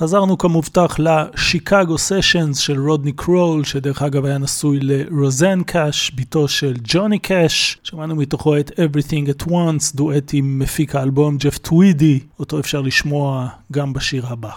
חזרנו 0.03 0.39
כמובטח 0.39 0.97
לשיקגו 0.99 1.99
סשנס 1.99 2.59
של 2.59 2.81
רודני 2.81 3.13
קרול, 3.13 3.65
שדרך 3.65 4.03
אגב 4.03 4.25
היה 4.25 4.39
נשוי 4.39 4.79
לרוזן 4.83 5.63
קאש, 5.63 6.13
בתו 6.15 6.49
של 6.49 6.75
ג'וני 6.85 7.19
קאש. 7.19 7.79
שמענו 7.83 8.17
מתוכו 8.17 8.59
את 8.59 8.71
Everything 8.71 9.29
at 9.29 9.47
Once, 9.47 9.95
דואט 9.97 10.31
עם 10.33 10.59
מפיק 10.59 10.95
האלבום 10.95 11.37
ג'ף 11.37 11.59
טווידי, 11.59 12.21
אותו 12.39 12.61
אפשר 12.61 12.81
לשמוע 12.81 13.49
גם 13.73 13.93
בשיר 13.93 14.27
הבא. 14.27 14.51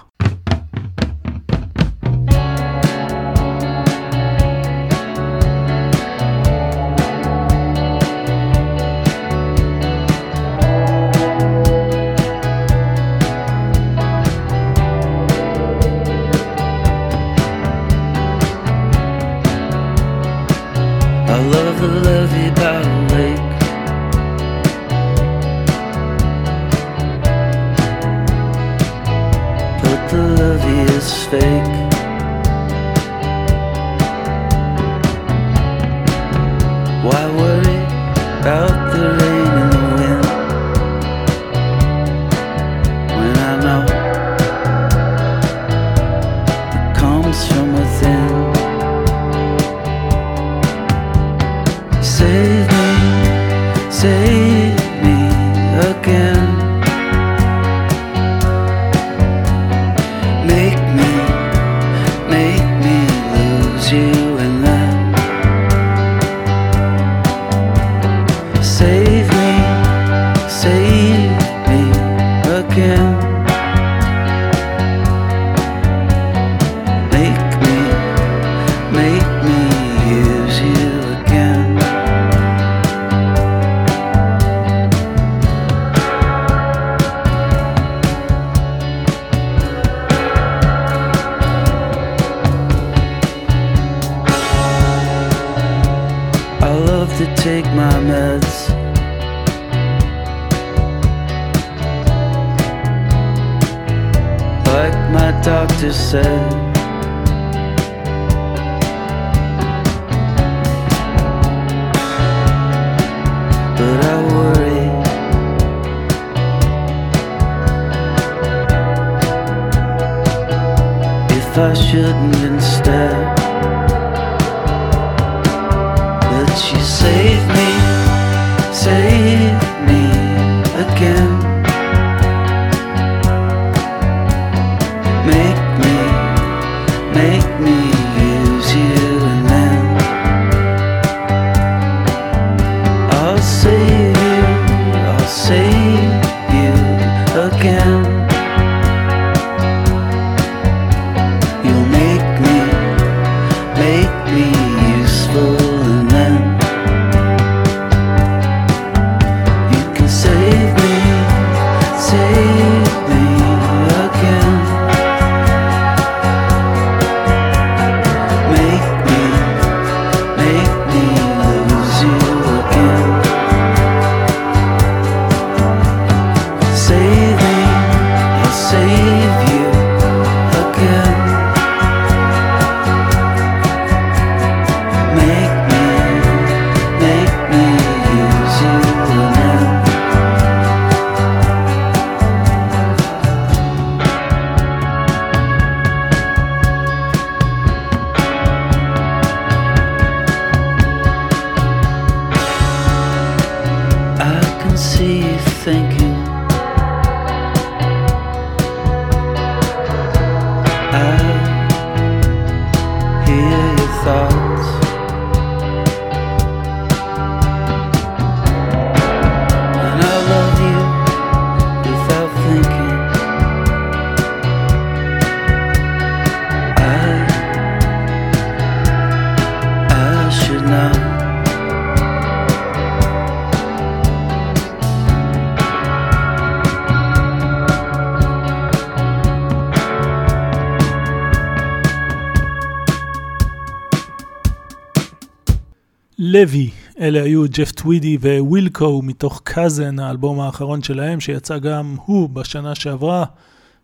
ג'ף 247.58 247.72
טווידי 247.72 248.18
ווילקו 248.40 249.02
מתוך 249.02 249.42
קאזן, 249.44 250.00
האלבום 250.00 250.40
האחרון 250.40 250.84
שלהם, 250.84 251.20
שיצא 251.20 251.58
גם 251.58 251.96
הוא 252.06 252.30
בשנה 252.30 252.76
שעברה, 252.76 253.26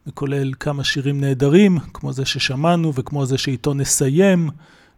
וכולל 0.07 0.53
כמה 0.59 0.83
שירים 0.83 1.21
נהדרים, 1.21 1.77
כמו 1.93 2.13
זה 2.13 2.25
ששמענו 2.25 2.93
וכמו 2.95 3.25
זה 3.25 3.37
שאיתו 3.37 3.73
נסיים. 3.73 4.49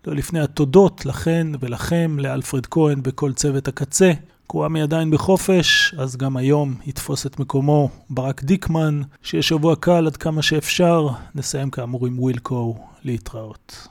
לא 0.08 0.16
לפני 0.16 0.40
התודות 0.40 1.06
לכן 1.06 1.48
ולכם, 1.60 2.16
לאלפרד 2.20 2.66
כהן 2.66 3.02
וכל 3.04 3.34
צוות 3.34 3.68
הקצה. 3.68 4.12
קוואמי 4.48 4.82
עדיין 4.82 5.12
בחופש, 5.12 5.96
אז 5.98 6.18
גם 6.18 6.38
היום 6.38 6.76
יתפוס 6.86 7.26
את 7.26 7.40
מקומו 7.40 7.90
ברק 8.10 8.44
דיקמן, 8.44 9.02
שיהיה 9.24 9.44
שבוע 9.44 9.76
קל 9.76 10.08
עד 10.08 10.18
כמה 10.18 10.42
שאפשר. 10.42 11.08
נסיים 11.36 11.70
כאמור 11.70 12.08
עם 12.08 12.20
ווילקו 12.20 12.78
להתראות. 13.04 13.88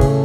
I 0.00 0.17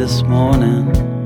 this 0.00 0.22
morning 0.22 1.19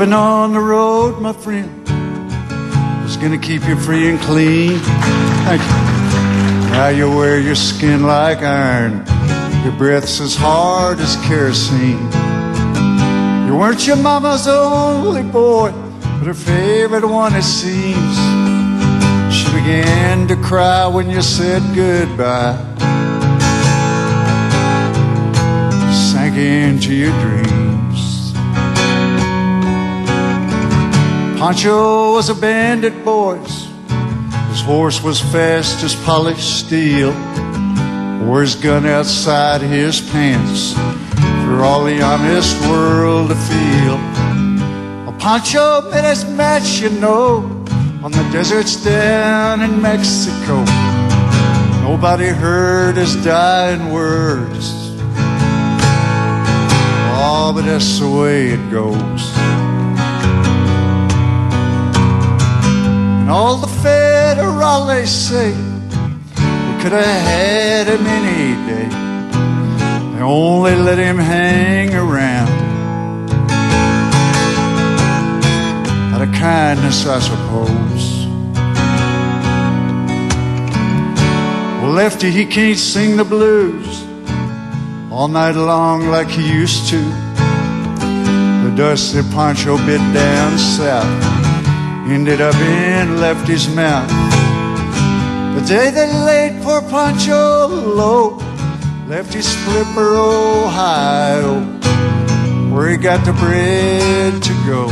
Living 0.00 0.14
on 0.14 0.54
the 0.54 0.60
road, 0.60 1.20
my 1.20 1.34
friend, 1.34 1.68
is 3.04 3.18
gonna 3.18 3.36
keep 3.36 3.68
you 3.68 3.76
free 3.76 4.08
and 4.08 4.18
clean. 4.20 4.78
Thank 5.44 5.60
you. 5.60 6.70
Now 6.72 6.88
you 6.88 7.06
wear 7.14 7.38
your 7.38 7.54
skin 7.54 8.04
like 8.04 8.38
iron, 8.38 9.04
your 9.62 9.74
breath's 9.76 10.18
as 10.22 10.34
hard 10.34 11.00
as 11.00 11.16
kerosene. 11.26 12.00
You 13.46 13.54
weren't 13.54 13.86
your 13.86 13.96
mama's 13.96 14.48
only 14.48 15.22
boy, 15.22 15.70
but 16.00 16.24
her 16.24 16.32
favorite 16.32 17.06
one, 17.06 17.34
it 17.34 17.42
seems. 17.42 18.16
She 19.30 19.44
began 19.52 20.26
to 20.28 20.36
cry 20.36 20.86
when 20.86 21.10
you 21.10 21.20
said 21.20 21.60
goodbye. 21.74 22.56
Sank 25.92 26.38
into 26.38 26.94
your 26.94 27.12
dreams. 27.20 27.69
Pancho 31.40 32.12
was 32.12 32.28
a 32.28 32.34
bandit, 32.34 33.02
boys. 33.02 33.66
His 34.50 34.60
horse 34.60 35.02
was 35.02 35.22
fast 35.22 35.82
as 35.82 35.94
polished 36.04 36.66
steel. 36.66 37.12
Wore 38.26 38.42
his 38.42 38.54
gun 38.54 38.84
outside 38.84 39.62
his 39.62 40.02
pants 40.10 40.74
for 40.74 41.62
all 41.62 41.84
the 41.84 42.02
honest 42.02 42.60
world 42.68 43.30
to 43.30 43.36
feel. 43.36 43.96
Well, 45.06 45.16
Pancho 45.18 45.90
met 45.90 46.04
his 46.04 46.26
match, 46.26 46.80
you 46.80 46.90
know, 46.90 47.36
on 48.04 48.12
the 48.12 48.28
deserts 48.30 48.76
down 48.84 49.62
in 49.62 49.80
Mexico. 49.80 50.62
Nobody 51.80 52.26
heard 52.26 52.98
his 52.98 53.16
dying 53.24 53.90
words. 53.90 54.74
Oh, 57.16 57.50
but 57.54 57.62
that's 57.62 57.98
the 57.98 58.10
way 58.10 58.48
it 58.48 58.70
goes. 58.70 59.59
And 63.30 63.38
all 63.38 63.58
the 63.58 63.68
federales 63.68 65.06
say 65.06 65.50
we 65.52 66.82
could 66.82 66.90
have 66.90 67.04
had 67.04 67.86
him 67.86 68.04
any 68.04 68.56
day. 68.66 68.88
They 70.16 70.20
only 70.20 70.74
let 70.74 70.98
him 70.98 71.16
hang 71.16 71.94
around. 71.94 72.50
Out 76.12 76.22
of 76.22 76.34
kindness, 76.34 77.06
I 77.06 77.20
suppose. 77.20 78.26
Well, 81.80 81.92
Lefty, 81.92 82.32
he 82.32 82.44
can't 82.44 82.76
sing 82.76 83.16
the 83.16 83.24
blues 83.24 84.02
all 85.12 85.28
night 85.28 85.54
long 85.54 86.08
like 86.08 86.26
he 86.26 86.52
used 86.52 86.88
to. 86.88 86.98
The 88.64 88.74
dusty 88.76 89.22
poncho 89.32 89.76
bit 89.86 90.00
down 90.12 90.58
south 90.58 91.29
ended 92.10 92.40
up 92.40 92.56
in 92.56 93.20
Lefty's 93.20 93.68
mouth. 93.68 94.10
The 95.54 95.64
day 95.66 95.90
they 95.90 96.12
laid 96.12 96.60
poor 96.62 96.82
Pancho 96.82 97.68
low, 97.68 98.36
Lefty 99.06 99.40
Flipper, 99.42 100.16
Ohio, 100.16 101.60
where 102.72 102.88
he 102.88 102.96
got 102.96 103.24
the 103.24 103.32
bread 103.34 104.42
to 104.42 104.52
go. 104.66 104.90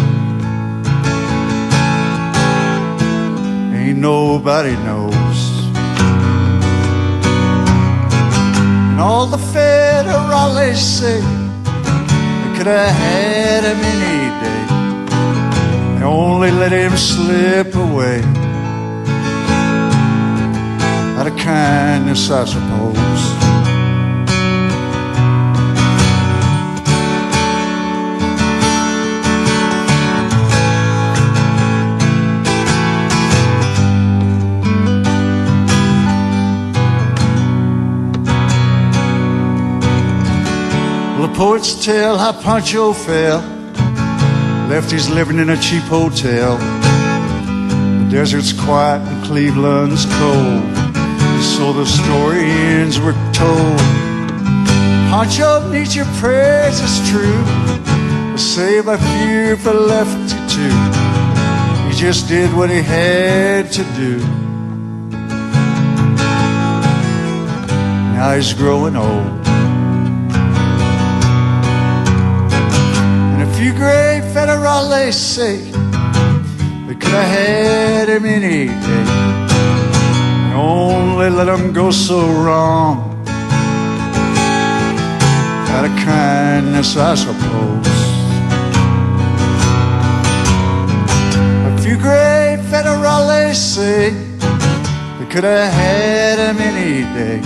Ain't 3.76 3.98
nobody 3.98 4.76
knows. 4.86 5.40
And 8.90 9.00
all 9.00 9.26
the 9.26 9.38
federales 9.38 10.76
say 10.76 11.20
they 11.20 12.56
could 12.56 12.68
have 12.68 12.94
had 12.94 13.64
him 13.64 13.78
any 13.78 14.44
day. 14.44 14.77
Only 16.08 16.50
let 16.50 16.72
him 16.72 16.96
slip 16.96 17.74
away. 17.74 18.22
Out 21.18 21.26
of 21.26 21.36
kindness, 21.36 22.30
I 22.30 22.46
suppose. 22.46 22.98
The 41.20 41.34
poets 41.34 41.84
tell 41.84 42.16
how 42.16 42.32
Pancho 42.32 42.94
fell. 42.94 43.57
Left 44.68 44.90
his 44.90 45.08
living 45.08 45.38
in 45.38 45.48
a 45.48 45.56
cheap 45.56 45.82
hotel. 45.84 46.58
The 46.58 48.08
desert's 48.10 48.52
quiet 48.52 49.00
and 49.00 49.24
Cleveland's 49.24 50.04
cold. 50.20 50.62
So 51.42 51.72
the 51.72 51.86
story 51.86 52.44
ends 52.44 53.00
we're 53.00 53.16
told. 53.32 53.78
Pancho 55.08 55.70
needs 55.72 55.96
your 55.96 56.04
prayers, 56.20 56.80
it's 56.80 57.10
true. 57.10 57.42
But 58.30 58.36
save 58.36 58.88
a 58.88 58.98
few 58.98 59.56
for 59.56 59.72
Lefty 59.72 60.36
too. 60.54 60.76
He 61.88 61.96
just 61.96 62.28
did 62.28 62.54
what 62.54 62.68
he 62.68 62.82
had 62.82 63.72
to 63.72 63.84
do. 63.96 64.18
Now 68.14 68.34
he's 68.34 68.52
growing 68.52 68.96
old. 68.96 69.46
And 73.32 73.42
a 73.42 73.54
few 73.56 73.72
great 73.72 74.17
federales 74.38 75.14
say 75.14 75.56
they 76.86 76.94
could 76.94 77.16
have 77.20 77.30
had 77.38 78.08
him 78.08 78.24
any 78.24 78.66
day. 78.66 79.06
Only 80.54 81.28
let 81.28 81.48
him 81.48 81.72
go 81.72 81.90
so 81.90 82.20
wrong. 82.44 82.94
Out 85.74 85.84
of 85.88 85.94
kindness, 86.14 86.96
I 86.96 87.14
suppose. 87.26 87.88
A 91.70 91.72
few 91.82 91.96
great 91.96 92.60
federales 92.72 93.56
say 93.56 94.10
they 95.18 95.26
could 95.32 95.46
have 95.52 95.72
had 95.82 96.38
him 96.46 96.58
any 96.70 96.94
day. 97.18 97.40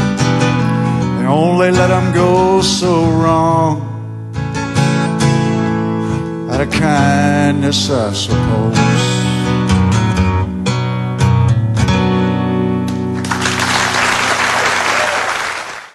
They 1.16 1.26
only 1.26 1.70
let 1.70 1.90
him 1.97 2.12
go 2.12 2.61
so 2.61 2.93
wrong 3.22 3.91
kindness, 6.66 7.90
I 7.90 8.12
suppose. 8.12 9.11